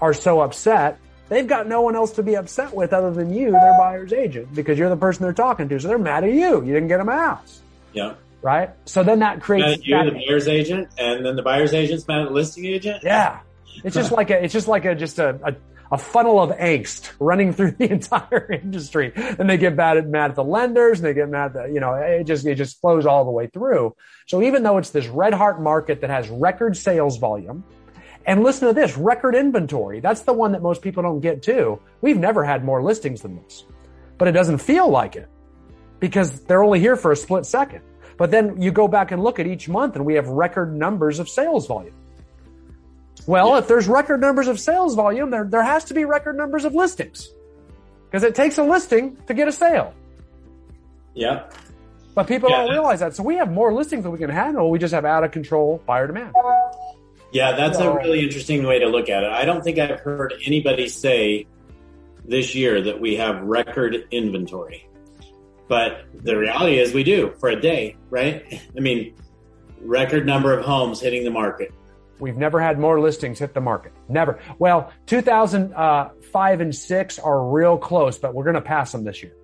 are 0.00 0.14
so 0.14 0.40
upset. 0.40 0.98
They've 1.28 1.46
got 1.46 1.68
no 1.68 1.82
one 1.82 1.94
else 1.94 2.12
to 2.12 2.22
be 2.22 2.36
upset 2.36 2.74
with 2.74 2.92
other 2.92 3.12
than 3.12 3.32
you, 3.32 3.52
their 3.52 3.78
buyer's 3.78 4.12
agent, 4.12 4.52
because 4.54 4.78
you're 4.78 4.88
the 4.88 4.96
person 4.96 5.22
they're 5.22 5.32
talking 5.32 5.68
to. 5.68 5.78
So 5.78 5.88
they're 5.88 5.98
mad 5.98 6.24
at 6.24 6.32
you. 6.32 6.64
You 6.64 6.72
didn't 6.72 6.88
get 6.88 6.98
them 6.98 7.08
a 7.08 7.16
house. 7.16 7.62
Yeah. 7.92 8.14
Right. 8.42 8.70
So 8.86 9.02
then 9.04 9.20
that 9.20 9.40
creates 9.40 9.86
you're 9.86 10.04
the 10.04 10.12
buyer's 10.12 10.48
agent, 10.48 10.88
and 10.98 11.24
then 11.24 11.36
the 11.36 11.42
buyer's 11.42 11.72
agent's 11.72 12.08
mad 12.08 12.22
at 12.22 12.28
the 12.28 12.34
listing 12.34 12.64
agent. 12.64 13.04
Yeah. 13.04 13.40
It's 13.84 13.94
just 13.94 14.10
like 14.18 14.30
a, 14.30 14.42
it's 14.42 14.52
just 14.52 14.66
like 14.66 14.84
a, 14.86 14.94
just 14.94 15.18
a, 15.20 15.38
a 15.44 15.54
a 15.92 15.98
funnel 15.98 16.40
of 16.40 16.50
angst 16.50 17.10
running 17.18 17.52
through 17.52 17.70
the 17.78 17.90
entire 17.90 18.50
industry. 18.52 19.12
And 19.14 19.48
they 19.48 19.56
get 19.56 19.74
mad 19.74 19.96
at, 19.96 20.06
mad 20.06 20.30
at 20.30 20.36
the 20.36 20.44
lenders 20.44 21.00
and 21.00 21.08
they 21.08 21.14
get 21.14 21.28
mad 21.28 21.56
at, 21.56 21.72
you 21.72 21.80
know, 21.80 21.94
it 21.94 22.24
just, 22.24 22.46
it 22.46 22.54
just 22.56 22.80
flows 22.80 23.06
all 23.06 23.24
the 23.24 23.30
way 23.30 23.46
through. 23.48 23.94
So 24.26 24.42
even 24.42 24.62
though 24.62 24.78
it's 24.78 24.90
this 24.90 25.08
red 25.08 25.34
heart 25.34 25.60
market 25.60 26.00
that 26.02 26.10
has 26.10 26.28
record 26.28 26.76
sales 26.76 27.18
volume, 27.18 27.64
and 28.26 28.42
listen 28.42 28.68
to 28.68 28.74
this, 28.74 28.96
record 28.98 29.34
inventory. 29.34 30.00
That's 30.00 30.22
the 30.22 30.32
one 30.34 30.52
that 30.52 30.62
most 30.62 30.82
people 30.82 31.02
don't 31.02 31.20
get 31.20 31.42
to. 31.44 31.80
We've 32.02 32.18
never 32.18 32.44
had 32.44 32.64
more 32.64 32.82
listings 32.82 33.22
than 33.22 33.42
this, 33.42 33.64
but 34.18 34.28
it 34.28 34.32
doesn't 34.32 34.58
feel 34.58 34.88
like 34.88 35.16
it 35.16 35.28
because 36.00 36.40
they're 36.40 36.62
only 36.62 36.80
here 36.80 36.96
for 36.96 37.12
a 37.12 37.16
split 37.16 37.46
second. 37.46 37.82
But 38.18 38.30
then 38.30 38.60
you 38.60 38.72
go 38.72 38.88
back 38.88 39.12
and 39.12 39.22
look 39.24 39.38
at 39.38 39.46
each 39.46 39.68
month 39.68 39.96
and 39.96 40.04
we 40.04 40.14
have 40.14 40.28
record 40.28 40.76
numbers 40.76 41.18
of 41.18 41.28
sales 41.28 41.66
volume. 41.66 41.94
Well, 43.30 43.54
if 43.58 43.68
there's 43.68 43.86
record 43.86 44.20
numbers 44.20 44.48
of 44.48 44.58
sales 44.58 44.96
volume, 44.96 45.30
there, 45.30 45.44
there 45.44 45.62
has 45.62 45.84
to 45.84 45.94
be 45.94 46.04
record 46.04 46.36
numbers 46.36 46.64
of 46.64 46.74
listings 46.74 47.32
because 48.06 48.24
it 48.24 48.34
takes 48.34 48.58
a 48.58 48.64
listing 48.64 49.18
to 49.28 49.34
get 49.34 49.46
a 49.46 49.52
sale. 49.52 49.94
Yeah. 51.14 51.48
But 52.16 52.26
people 52.26 52.50
yeah, 52.50 52.62
don't 52.62 52.72
realize 52.72 52.98
that. 52.98 53.14
So 53.14 53.22
we 53.22 53.36
have 53.36 53.48
more 53.48 53.72
listings 53.72 54.02
than 54.02 54.10
we 54.10 54.18
can 54.18 54.30
handle. 54.30 54.68
We 54.68 54.80
just 54.80 54.92
have 54.92 55.04
out 55.04 55.22
of 55.22 55.30
control 55.30 55.80
buyer 55.86 56.08
demand. 56.08 56.34
Yeah, 57.30 57.52
that's 57.52 57.78
so, 57.78 57.92
a 57.92 57.96
really 57.98 58.20
interesting 58.24 58.66
way 58.66 58.80
to 58.80 58.88
look 58.88 59.08
at 59.08 59.22
it. 59.22 59.30
I 59.30 59.44
don't 59.44 59.62
think 59.62 59.78
I've 59.78 60.00
heard 60.00 60.34
anybody 60.44 60.88
say 60.88 61.46
this 62.24 62.56
year 62.56 62.82
that 62.82 63.00
we 63.00 63.14
have 63.14 63.40
record 63.42 64.08
inventory. 64.10 64.88
But 65.68 66.04
the 66.14 66.36
reality 66.36 66.80
is 66.80 66.92
we 66.92 67.04
do 67.04 67.32
for 67.38 67.48
a 67.48 67.60
day, 67.60 67.96
right? 68.10 68.60
I 68.76 68.80
mean, 68.80 69.14
record 69.80 70.26
number 70.26 70.52
of 70.52 70.64
homes 70.64 71.00
hitting 71.00 71.22
the 71.22 71.30
market. 71.30 71.72
We've 72.20 72.36
never 72.36 72.60
had 72.60 72.78
more 72.78 73.00
listings 73.00 73.38
hit 73.38 73.54
the 73.54 73.60
market. 73.60 73.92
Never. 74.08 74.38
Well, 74.58 74.92
2005 75.06 76.60
and 76.60 76.74
six 76.74 77.18
are 77.18 77.50
real 77.50 77.78
close, 77.78 78.18
but 78.18 78.34
we're 78.34 78.44
going 78.44 78.54
to 78.54 78.60
pass 78.60 78.92
them 78.92 79.04
this 79.04 79.22
year. 79.22 79.34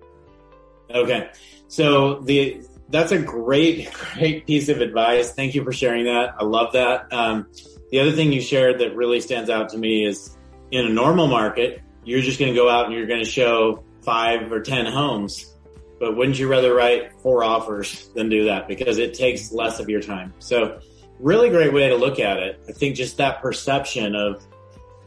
Okay. 0.89 1.29
So 1.67 2.21
the, 2.21 2.61
that's 2.89 3.11
a 3.11 3.19
great, 3.19 3.91
great 4.13 4.45
piece 4.45 4.69
of 4.69 4.81
advice. 4.81 5.33
Thank 5.33 5.55
you 5.55 5.63
for 5.63 5.71
sharing 5.71 6.05
that. 6.05 6.35
I 6.39 6.43
love 6.43 6.73
that. 6.73 7.11
Um, 7.11 7.47
the 7.91 7.99
other 7.99 8.11
thing 8.11 8.31
you 8.31 8.41
shared 8.41 8.79
that 8.79 8.95
really 8.95 9.19
stands 9.21 9.49
out 9.49 9.69
to 9.69 9.77
me 9.77 10.05
is 10.05 10.37
in 10.71 10.85
a 10.85 10.89
normal 10.89 11.27
market, 11.27 11.81
you're 12.03 12.21
just 12.21 12.39
going 12.39 12.53
to 12.53 12.55
go 12.55 12.69
out 12.69 12.85
and 12.85 12.93
you're 12.93 13.07
going 13.07 13.23
to 13.23 13.29
show 13.29 13.83
five 14.03 14.51
or 14.51 14.61
10 14.61 14.85
homes. 14.85 15.53
But 15.99 16.15
wouldn't 16.15 16.37
you 16.37 16.47
rather 16.47 16.73
write 16.73 17.11
four 17.21 17.43
offers 17.43 18.09
than 18.09 18.29
do 18.29 18.45
that? 18.45 18.67
Because 18.67 18.97
it 18.99 19.13
takes 19.13 19.51
less 19.51 19.79
of 19.79 19.89
your 19.89 20.01
time. 20.01 20.33
So 20.39 20.79
really 21.19 21.49
great 21.49 21.73
way 21.73 21.89
to 21.89 21.95
look 21.95 22.19
at 22.19 22.37
it. 22.37 22.59
I 22.67 22.71
think 22.71 22.95
just 22.95 23.17
that 23.17 23.41
perception 23.41 24.15
of 24.15 24.45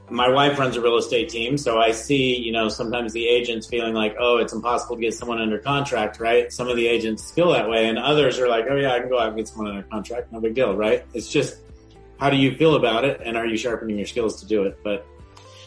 my 0.08 0.28
wife 0.28 0.58
runs 0.58 0.76
a 0.76 0.80
real 0.80 0.96
estate 0.96 1.28
team. 1.28 1.56
So 1.56 1.78
I 1.78 1.92
see, 1.92 2.36
you 2.36 2.50
know, 2.50 2.68
sometimes 2.68 3.12
the 3.12 3.28
agents 3.28 3.68
feeling 3.68 3.94
like, 3.94 4.16
oh, 4.18 4.38
it's 4.38 4.52
impossible 4.52 4.96
to 4.96 5.02
get 5.02 5.14
someone 5.14 5.40
under 5.40 5.58
contract, 5.58 6.18
right? 6.18 6.52
Some 6.52 6.68
of 6.68 6.76
the 6.76 6.88
agents 6.88 7.30
feel 7.30 7.52
that 7.52 7.68
way 7.68 7.88
and 7.88 7.96
others 7.96 8.40
are 8.40 8.48
like, 8.48 8.66
oh 8.68 8.74
yeah, 8.74 8.92
I 8.92 9.00
can 9.00 9.08
go 9.08 9.20
out 9.20 9.28
and 9.28 9.36
get 9.36 9.46
someone 9.46 9.68
under 9.68 9.82
contract. 9.84 10.32
No 10.32 10.40
big 10.40 10.54
deal, 10.54 10.74
right? 10.74 11.04
It's 11.14 11.28
just, 11.28 11.58
how 12.18 12.28
do 12.28 12.36
you 12.36 12.56
feel 12.56 12.74
about 12.74 13.04
it? 13.04 13.20
And 13.24 13.36
are 13.36 13.46
you 13.46 13.56
sharpening 13.56 13.96
your 13.96 14.06
skills 14.06 14.40
to 14.40 14.48
do 14.48 14.64
it? 14.64 14.78
But 14.82 15.06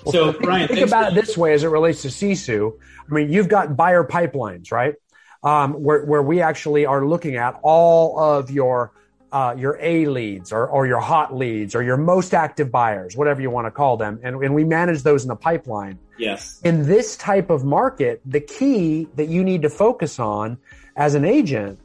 well, 0.04 0.12
so 0.12 0.32
think, 0.34 0.44
Brian, 0.44 0.68
think 0.68 0.86
about 0.86 1.14
for- 1.14 1.18
it 1.18 1.26
this 1.26 1.38
way 1.38 1.54
as 1.54 1.64
it 1.64 1.70
relates 1.70 2.02
to 2.02 2.10
Sisu. 2.10 2.78
I 3.10 3.14
mean, 3.14 3.32
you've 3.32 3.48
got 3.48 3.78
buyer 3.78 4.04
pipelines, 4.04 4.74
right? 4.74 4.96
Um, 5.42 5.74
where, 5.74 6.04
where 6.06 6.22
we 6.22 6.42
actually 6.42 6.86
are 6.86 7.06
looking 7.06 7.38
at 7.38 7.60
all 7.64 8.20
of 8.20 8.52
your 8.52 8.92
uh, 9.34 9.56
your 9.58 9.80
A 9.82 10.06
leads 10.06 10.54
or, 10.54 10.68
or 10.68 10.86
your 10.86 11.00
hot 11.00 11.36
leads 11.36 11.74
or 11.74 11.82
your 11.82 11.98
most 11.98 12.36
active 12.36 12.72
buyers, 12.72 13.18
whatever 13.18 13.42
you 13.42 13.50
want 13.50 13.66
to 13.66 13.72
call 13.72 13.98
them. 13.98 14.20
And, 14.22 14.42
and 14.44 14.54
we 14.54 14.64
manage 14.64 15.02
those 15.02 15.24
in 15.24 15.28
the 15.28 15.36
pipeline. 15.36 15.98
Yes. 16.20 16.62
In 16.64 16.86
this 16.86 17.18
type 17.18 17.50
of 17.50 17.66
market, 17.66 18.22
the 18.28 18.40
key 18.40 19.08
that 19.16 19.30
you 19.30 19.44
need 19.44 19.64
to 19.64 19.72
focus 19.72 20.20
on 20.20 20.60
as 20.96 21.16
an 21.16 21.26
agent, 21.26 21.80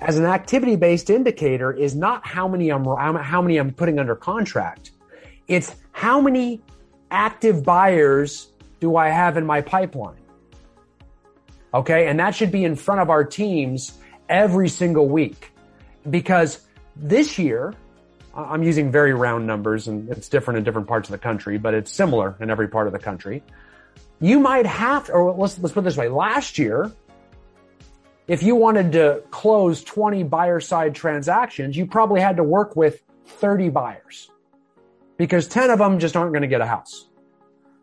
as 0.00 0.18
an 0.18 0.24
activity 0.24 0.74
based 0.74 1.08
indicator 1.08 1.72
is 1.72 1.94
not 1.94 2.26
how 2.26 2.48
many 2.48 2.72
I'm, 2.72 2.84
how 2.84 3.40
many 3.40 3.58
I'm 3.58 3.72
putting 3.72 4.00
under 4.00 4.16
contract. 4.16 4.90
It's 5.46 5.72
how 5.92 6.20
many 6.20 6.60
active 7.12 7.62
buyers 7.62 8.48
do 8.80 8.96
I 8.96 9.10
have 9.10 9.36
in 9.36 9.46
my 9.46 9.60
pipeline? 9.60 10.18
Okay. 11.72 12.08
And 12.08 12.18
that 12.18 12.34
should 12.34 12.50
be 12.50 12.64
in 12.64 12.74
front 12.74 13.00
of 13.00 13.08
our 13.08 13.22
teams 13.22 13.96
every 14.28 14.68
single 14.68 15.08
week 15.08 15.52
because 16.10 16.60
this 16.94 17.38
year, 17.38 17.74
I'm 18.34 18.62
using 18.62 18.90
very 18.90 19.14
round 19.14 19.46
numbers 19.46 19.88
and 19.88 20.08
it's 20.10 20.28
different 20.28 20.58
in 20.58 20.64
different 20.64 20.88
parts 20.88 21.08
of 21.08 21.12
the 21.12 21.18
country, 21.18 21.58
but 21.58 21.74
it's 21.74 21.90
similar 21.90 22.36
in 22.40 22.50
every 22.50 22.68
part 22.68 22.86
of 22.86 22.92
the 22.92 22.98
country. 22.98 23.42
You 24.20 24.40
might 24.40 24.66
have, 24.66 25.10
or 25.10 25.32
let's, 25.34 25.58
let's 25.58 25.72
put 25.72 25.80
it 25.80 25.84
this 25.84 25.96
way. 25.96 26.08
Last 26.08 26.58
year, 26.58 26.92
if 28.28 28.42
you 28.42 28.56
wanted 28.56 28.92
to 28.92 29.22
close 29.30 29.84
20 29.84 30.24
buyer 30.24 30.60
side 30.60 30.94
transactions, 30.94 31.76
you 31.76 31.86
probably 31.86 32.20
had 32.20 32.36
to 32.36 32.42
work 32.42 32.76
with 32.76 33.02
30 33.26 33.68
buyers 33.70 34.30
because 35.16 35.46
10 35.46 35.70
of 35.70 35.78
them 35.78 35.98
just 35.98 36.16
aren't 36.16 36.32
going 36.32 36.42
to 36.42 36.48
get 36.48 36.60
a 36.60 36.66
house, 36.66 37.08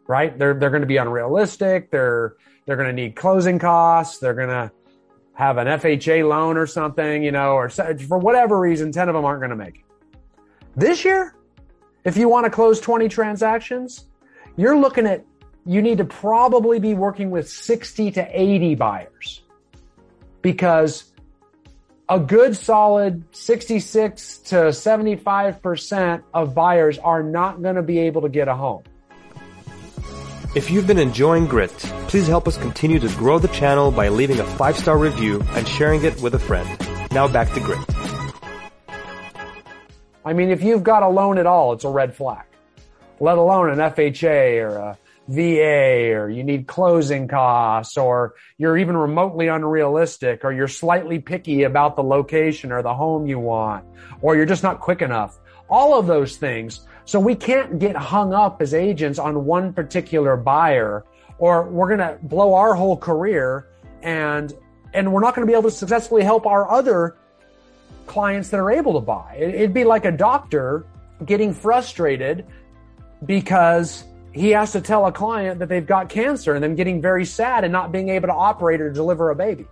right? 0.07 0.38
They're, 0.38 0.53
they're 0.53 0.69
going 0.69 0.81
to 0.81 0.88
be 0.88 0.97
unrealistic. 0.97 1.91
They're, 1.91 2.36
they're 2.65 2.75
going 2.75 2.89
to 2.89 2.93
need 2.93 3.15
closing 3.15 3.59
costs. 3.59 4.19
They're 4.19 4.33
going 4.33 4.49
to, 4.49 4.71
have 5.34 5.58
an 5.58 5.67
FHA 5.67 6.28
loan 6.28 6.58
or 6.58 6.67
something, 6.67 7.24
you 7.24 7.32
know, 7.32 7.54
or 7.54 7.69
for 7.69 8.17
whatever 8.17 8.60
reason, 8.60 8.91
10 8.91 9.10
of 9.10 9.15
them 9.15 9.26
aren't 9.26 9.39
going 9.39 9.50
to 9.50 9.56
make 9.56 9.78
it. 9.78 9.82
This 10.76 11.04
year, 11.04 11.36
if 12.04 12.17
you 12.17 12.30
want 12.30 12.46
to 12.46 12.50
close 12.50 12.80
20 12.80 13.08
transactions, 13.10 14.08
you're 14.58 14.78
looking 14.78 15.06
at, 15.08 15.26
you 15.65 15.82
need 15.82 15.98
to 16.00 16.06
probably 16.06 16.80
be 16.80 16.93
working 16.93 17.32
with 17.32 17.50
60 17.50 18.12
to 18.12 18.41
80 18.41 18.76
buyers 18.76 19.41
because 20.41 21.13
a 22.10 22.19
good 22.19 22.56
solid 22.56 23.24
66 23.32 24.38
to 24.39 24.56
75% 24.56 26.24
of 26.34 26.54
buyers 26.54 27.00
are 27.00 27.24
not 27.24 27.62
going 27.62 27.76
to 27.76 27.82
be 27.82 28.00
able 28.00 28.22
to 28.22 28.30
get 28.30 28.48
a 28.48 28.56
home. 28.56 28.84
If 30.56 30.70
you've 30.70 30.86
been 30.86 31.00
enjoying 31.00 31.48
Grit, 31.48 31.72
please 32.10 32.28
help 32.28 32.48
us 32.48 32.58
continue 32.58 33.00
to 33.00 33.08
grow 33.16 33.39
the 33.39 33.48
channel 33.48 33.89
by 33.89 34.10
leaving 34.10 34.39
a 34.39 34.44
five-star 34.44 35.00
review 35.00 35.44
and 35.54 35.68
sharing 35.68 36.04
it 36.04 36.22
with 36.22 36.36
a 36.36 36.39
friend. 36.39 36.70
Now 37.12 37.28
back 37.28 37.52
to 37.54 37.60
Grit. 37.60 37.80
I 40.24 40.34
mean, 40.34 40.52
if 40.52 40.62
you've 40.62 40.84
got 40.84 41.02
a 41.02 41.10
loan 41.10 41.39
at 41.39 41.48
all, 41.48 41.74
it's 41.74 41.86
a 41.86 41.89
red 41.89 42.16
flag. 42.16 42.46
Let 43.20 43.39
alone 43.39 43.72
an 43.72 43.80
FHA 43.80 44.62
or 44.62 44.78
a 44.78 44.98
VA 45.28 46.13
or 46.13 46.30
you 46.30 46.44
need 46.44 46.68
closing 46.68 47.28
costs 47.28 47.98
or 47.98 48.36
you're 48.60 48.78
even 48.78 48.96
remotely 48.96 49.48
unrealistic 49.48 50.46
or 50.46 50.52
you're 50.52 50.68
slightly 50.68 51.18
picky 51.18 51.63
about 51.63 51.96
the 51.96 52.04
location 52.04 52.72
or 52.72 52.84
the 52.84 52.94
home 52.94 53.26
you 53.26 53.39
want 53.39 53.86
or 54.22 54.36
you're 54.36 54.46
just 54.46 54.62
not 54.62 54.80
quick 54.80 55.02
enough. 55.02 55.39
All 55.68 55.98
of 55.98 56.06
those 56.06 56.38
things 56.38 56.86
so 57.06 57.20
we 57.20 57.36
can't 57.36 57.80
get 57.80 57.96
hung 57.96 58.34
up 58.34 58.62
as 58.62 58.74
agents 58.74 59.20
on 59.20 59.46
one 59.46 59.74
particular 59.74 60.38
buyer 60.38 61.04
or 61.38 61.63
we're 61.70 61.88
going 61.88 62.00
to 62.00 62.18
blow 62.24 62.54
our 62.54 62.74
whole 62.74 62.98
career 62.98 63.68
and 64.02 64.54
and 64.94 65.12
we're 65.12 65.22
not 65.22 65.36
going 65.36 65.46
to 65.46 65.52
be 65.52 65.58
able 65.58 65.70
to 65.70 65.76
successfully 65.76 66.24
help 66.24 66.46
our 66.46 66.70
other 66.70 67.18
clients 68.06 68.50
that 68.50 68.60
are 68.60 68.72
able 68.72 68.94
to 68.94 69.00
buy. 69.00 69.36
It'd 69.38 69.74
be 69.74 69.84
like 69.84 70.06
a 70.06 70.12
doctor 70.12 70.86
getting 71.26 71.54
frustrated 71.54 72.46
because 73.26 74.04
he 74.34 74.50
has 74.52 74.72
to 74.74 74.82
tell 74.82 75.06
a 75.08 75.12
client 75.12 75.60
that 75.60 75.70
they've 75.70 75.86
got 75.86 76.10
cancer 76.10 76.54
and 76.54 76.63
then 76.63 76.76
getting 76.76 77.02
very 77.02 77.26
sad 77.26 77.63
and 77.63 77.72
not 77.72 77.92
being 77.92 78.10
able 78.10 78.28
to 78.28 78.34
operate 78.34 78.82
or 78.82 78.92
deliver 78.92 79.30
a 79.30 79.36
baby. 79.36 79.66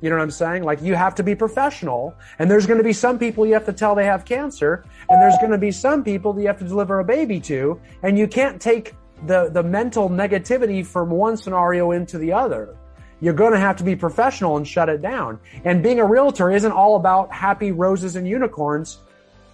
You 0.00 0.10
know 0.10 0.16
what 0.16 0.22
I'm 0.22 0.30
saying? 0.30 0.62
Like 0.62 0.80
you 0.80 0.94
have 0.94 1.14
to 1.16 1.22
be 1.22 1.34
professional 1.34 2.14
and 2.38 2.50
there's 2.50 2.66
going 2.66 2.78
to 2.78 2.84
be 2.84 2.92
some 2.92 3.18
people 3.18 3.46
you 3.46 3.54
have 3.54 3.66
to 3.66 3.72
tell 3.72 3.94
they 3.94 4.04
have 4.04 4.24
cancer 4.24 4.84
and 5.08 5.20
there's 5.20 5.36
going 5.38 5.50
to 5.50 5.58
be 5.58 5.72
some 5.72 6.04
people 6.04 6.32
that 6.34 6.40
you 6.40 6.46
have 6.46 6.58
to 6.58 6.64
deliver 6.64 7.00
a 7.00 7.04
baby 7.04 7.40
to 7.40 7.80
and 8.02 8.18
you 8.18 8.28
can't 8.28 8.60
take 8.60 8.94
the, 9.26 9.50
the 9.50 9.62
mental 9.62 10.08
negativity 10.08 10.86
from 10.86 11.10
one 11.10 11.36
scenario 11.36 11.90
into 11.90 12.18
the 12.18 12.32
other. 12.32 12.76
You're 13.20 13.34
going 13.34 13.52
to 13.52 13.58
have 13.58 13.76
to 13.76 13.84
be 13.84 13.96
professional 13.96 14.56
and 14.56 14.66
shut 14.66 14.88
it 14.88 15.02
down. 15.02 15.40
And 15.64 15.82
being 15.82 15.98
a 15.98 16.04
realtor 16.04 16.50
isn't 16.50 16.70
all 16.70 16.94
about 16.94 17.32
happy 17.32 17.72
roses 17.72 18.14
and 18.14 18.28
unicorns. 18.28 18.98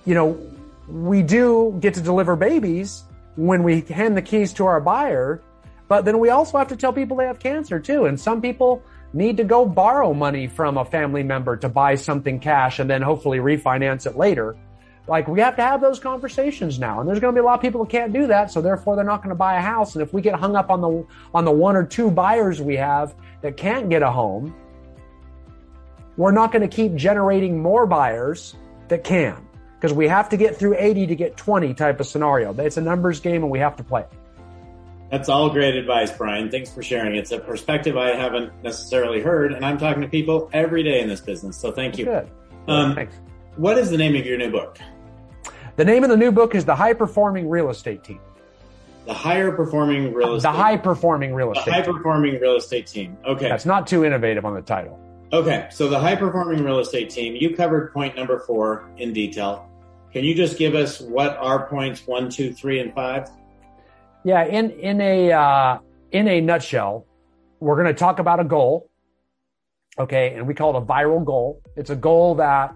You 0.05 0.15
know, 0.15 0.53
we 0.87 1.23
do 1.23 1.77
get 1.81 1.95
to 1.95 2.03
deliver 2.03 2.37
babies 2.37 3.05
when 3.37 3.63
we 3.63 3.81
hand 3.81 4.17
the 4.17 4.23
keys 4.23 4.53
to 4.55 4.67
our 4.67 4.81
buyer, 4.81 5.43
but 5.89 6.05
then 6.05 6.19
we 6.19 6.29
also 6.29 6.59
have 6.59 6.69
to 6.69 6.77
tell 6.77 6.93
people 6.93 7.17
they 7.17 7.25
have 7.25 7.39
cancer 7.39 7.81
too. 7.81 8.05
And 8.05 8.21
some 8.21 8.43
people, 8.43 8.83
need 9.15 9.37
to 9.37 9.45
go 9.45 9.65
borrow 9.65 10.13
money 10.13 10.49
from 10.49 10.77
a 10.77 10.85
family 10.85 11.23
member 11.23 11.57
to 11.57 11.69
buy 11.69 11.95
something 11.95 12.41
cash 12.41 12.81
and 12.81 12.91
then 12.91 13.01
hopefully 13.01 13.39
refinance 13.39 14.07
it 14.07 14.17
later. 14.17 14.57
Like 15.07 15.29
we 15.29 15.41
have 15.41 15.57
to 15.57 15.63
have 15.63 15.81
those 15.81 15.99
conversations 15.99 16.79
now. 16.79 17.01
And 17.01 17.09
there's 17.09 17.21
going 17.21 17.35
to 17.35 17.39
be 17.39 17.43
a 17.43 17.45
lot 17.45 17.55
of 17.55 17.61
people 17.61 17.83
who 17.83 17.89
can't 17.89 18.13
do 18.13 18.27
that. 18.27 18.51
So 18.51 18.61
therefore 18.61 18.97
they're 18.97 19.05
not 19.05 19.19
going 19.19 19.29
to 19.31 19.37
buy 19.37 19.57
a 19.57 19.61
house. 19.61 19.95
And 19.95 20.03
if 20.03 20.13
we 20.13 20.21
get 20.21 20.35
hung 20.35 20.57
up 20.57 20.71
on 20.71 20.81
the, 20.81 21.07
on 21.33 21.45
the 21.45 21.53
one 21.53 21.77
or 21.77 21.85
two 21.85 22.11
buyers 22.11 22.61
we 22.61 22.77
have 22.77 23.15
that 23.43 23.57
can't 23.57 23.89
get 23.89 24.03
a 24.03 24.11
home, 24.11 24.55
we're 26.17 26.33
not 26.33 26.53
going 26.53 26.69
to 26.69 26.75
keep 26.75 26.95
generating 26.95 27.61
more 27.61 27.87
buyers 27.87 28.57
that 28.89 29.05
can 29.05 29.47
because 29.77 29.93
we 29.93 30.09
have 30.09 30.29
to 30.31 30.37
get 30.37 30.57
through 30.57 30.75
80 30.79 31.09
to 31.09 31.15
get 31.15 31.37
20 31.37 31.75
type 31.75 32.01
of 32.01 32.07
scenario. 32.07 32.55
It's 32.55 32.79
a 32.79 32.81
numbers 32.81 33.21
game 33.21 33.43
and 33.43 33.51
we 33.51 33.59
have 33.59 33.77
to 33.77 33.85
play 33.85 34.03
it. 34.03 34.13
That's 35.11 35.29
all 35.29 35.51
great 35.51 35.77
advice, 35.77 36.11
Brian. 36.11 36.51
Thanks 36.51 36.71
for 36.73 36.83
sharing. 36.83 37.15
It's 37.15 37.31
a 37.31 37.39
perspective 37.39 37.97
I 37.97 38.17
haven't 38.17 38.53
necessarily 38.63 39.21
heard, 39.21 39.53
and 39.53 39.65
I'm 39.65 39.79
talking 39.79 40.03
to 40.03 40.09
people 40.09 40.51
every 40.53 40.83
day 40.83 41.01
in 41.01 41.09
this 41.09 41.21
business. 41.21 41.57
So 41.57 41.71
thank 41.71 41.99
you. 41.99 42.07
Good. 42.07 42.31
Um, 42.67 42.95
Thanks. 42.95 43.17
What 43.57 43.79
is 43.79 43.91
the 43.91 43.97
name 43.97 44.17
of 44.17 44.27
your 44.27 44.39
new 44.39 44.51
book? 44.51 44.79
The 45.77 45.85
name 45.85 46.03
of 46.03 46.11
the 46.11 46.17
new 46.17 46.33
book 46.33 46.55
is 46.55 46.65
The 46.65 46.75
High 46.75 46.95
Performing 46.95 47.49
Real 47.49 47.71
Estate 47.71 48.03
Team. 48.03 48.21
The 49.07 49.15
higher 49.15 49.53
performing 49.53 50.15
real 50.15 50.37
estate. 50.37 50.51
The 50.51 50.57
high 50.57 50.77
performing 50.79 51.35
real 51.35 51.53
estate. 51.53 51.67
The 51.67 51.73
high 51.73 51.83
performing 51.83 52.41
real 52.41 52.57
estate 52.57 52.87
team. 52.87 53.19
Okay. 53.27 53.49
That's 53.49 53.67
not 53.67 53.87
too 53.87 54.05
innovative 54.05 54.47
on 54.47 54.55
the 54.55 54.63
title. 54.63 54.99
Okay. 55.33 55.69
So 55.71 55.89
the 55.89 55.99
high 55.99 56.17
performing 56.17 56.65
real 56.65 56.79
estate 56.79 57.11
team, 57.11 57.37
you 57.37 57.55
covered 57.55 57.93
point 57.93 58.17
number 58.17 58.39
four 58.41 58.89
in 58.97 59.13
detail. 59.13 59.69
Can 60.13 60.25
you 60.25 60.35
just 60.35 60.59
give 60.59 60.75
us 60.75 61.01
what 61.01 61.37
are 61.37 61.67
points 61.69 62.07
one, 62.07 62.31
two, 62.31 62.55
three, 62.55 62.81
and 62.81 62.95
five? 62.95 63.29
Yeah, 64.25 64.45
in 64.45 64.71
in 64.71 65.01
a 65.01 65.33
uh, 65.33 65.79
in 66.13 66.29
a 66.29 66.41
nutshell, 66.41 67.07
we're 67.61 67.77
going 67.77 67.95
to 67.95 67.99
talk 67.99 68.19
about 68.19 68.41
a 68.41 68.45
goal. 68.45 68.91
Okay, 69.99 70.35
and 70.35 70.47
we 70.47 70.55
call 70.55 70.77
it 70.77 70.83
a 70.83 70.85
viral 70.85 71.25
goal. 71.25 71.63
It's 71.77 71.91
a 71.91 71.97
goal 71.97 72.37
that 72.37 72.75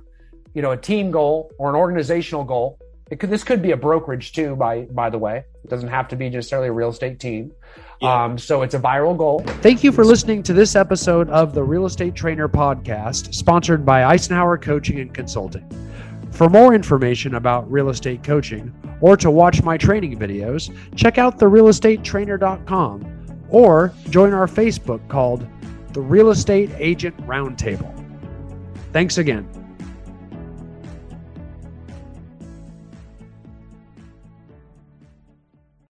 you 0.55 0.63
know 0.63 0.73
a 0.73 0.77
team 0.77 1.11
goal 1.11 1.51
or 1.59 1.69
an 1.71 1.77
organizational 1.77 2.45
goal 2.45 2.79
it 3.11 3.21
could, 3.21 3.31
this 3.31 3.43
could 3.43 3.63
be 3.63 3.71
a 3.71 3.77
brokerage 3.77 4.33
too, 4.33 4.55
by 4.57 4.83
by 4.83 5.09
the 5.11 5.19
way. 5.19 5.45
It 5.65 5.71
doesn't 5.71 5.89
have 5.89 6.09
to 6.09 6.17
be 6.17 6.29
necessarily 6.29 6.69
a 6.69 6.73
real 6.73 6.91
estate 6.91 7.19
team. 7.19 7.53
Yeah. 8.01 8.25
Um, 8.25 8.39
so 8.39 8.63
it's 8.63 8.75
a 8.75 8.79
viral 8.79 9.17
goal. 9.17 9.41
Thank 9.61 9.83
you 9.83 9.93
for 9.93 10.05
listening 10.05 10.43
to 10.45 10.53
this 10.53 10.77
episode 10.77 11.29
of 11.31 11.55
the 11.55 11.65
Real 11.65 11.87
Estate 11.87 12.15
Trainer 12.15 12.49
Podcast, 12.49 13.35
sponsored 13.35 13.85
by 13.85 14.03
Icenhower 14.03 14.61
Coaching 14.61 15.01
and 15.01 15.13
Consulting. 15.13 15.67
For 16.39 16.49
more 16.49 16.73
information 16.73 17.35
about 17.35 17.69
real 17.69 17.89
estate 17.89 18.23
coaching 18.23 18.73
or 19.01 19.17
to 19.17 19.29
watch 19.29 19.65
my 19.65 19.77
training 19.77 20.21
videos, 20.21 20.73
check 20.95 21.19
out 21.19 21.41
therealestatetrainer.com 21.41 23.47
or 23.49 23.93
join 24.11 24.33
our 24.33 24.47
Facebook 24.47 25.09
called 25.09 25.49
The 25.95 26.01
Real 26.01 26.31
Estate 26.31 26.71
Agent 26.77 27.17
Roundtable. 27.27 27.93
Thanks 28.93 29.19
again. 29.19 29.58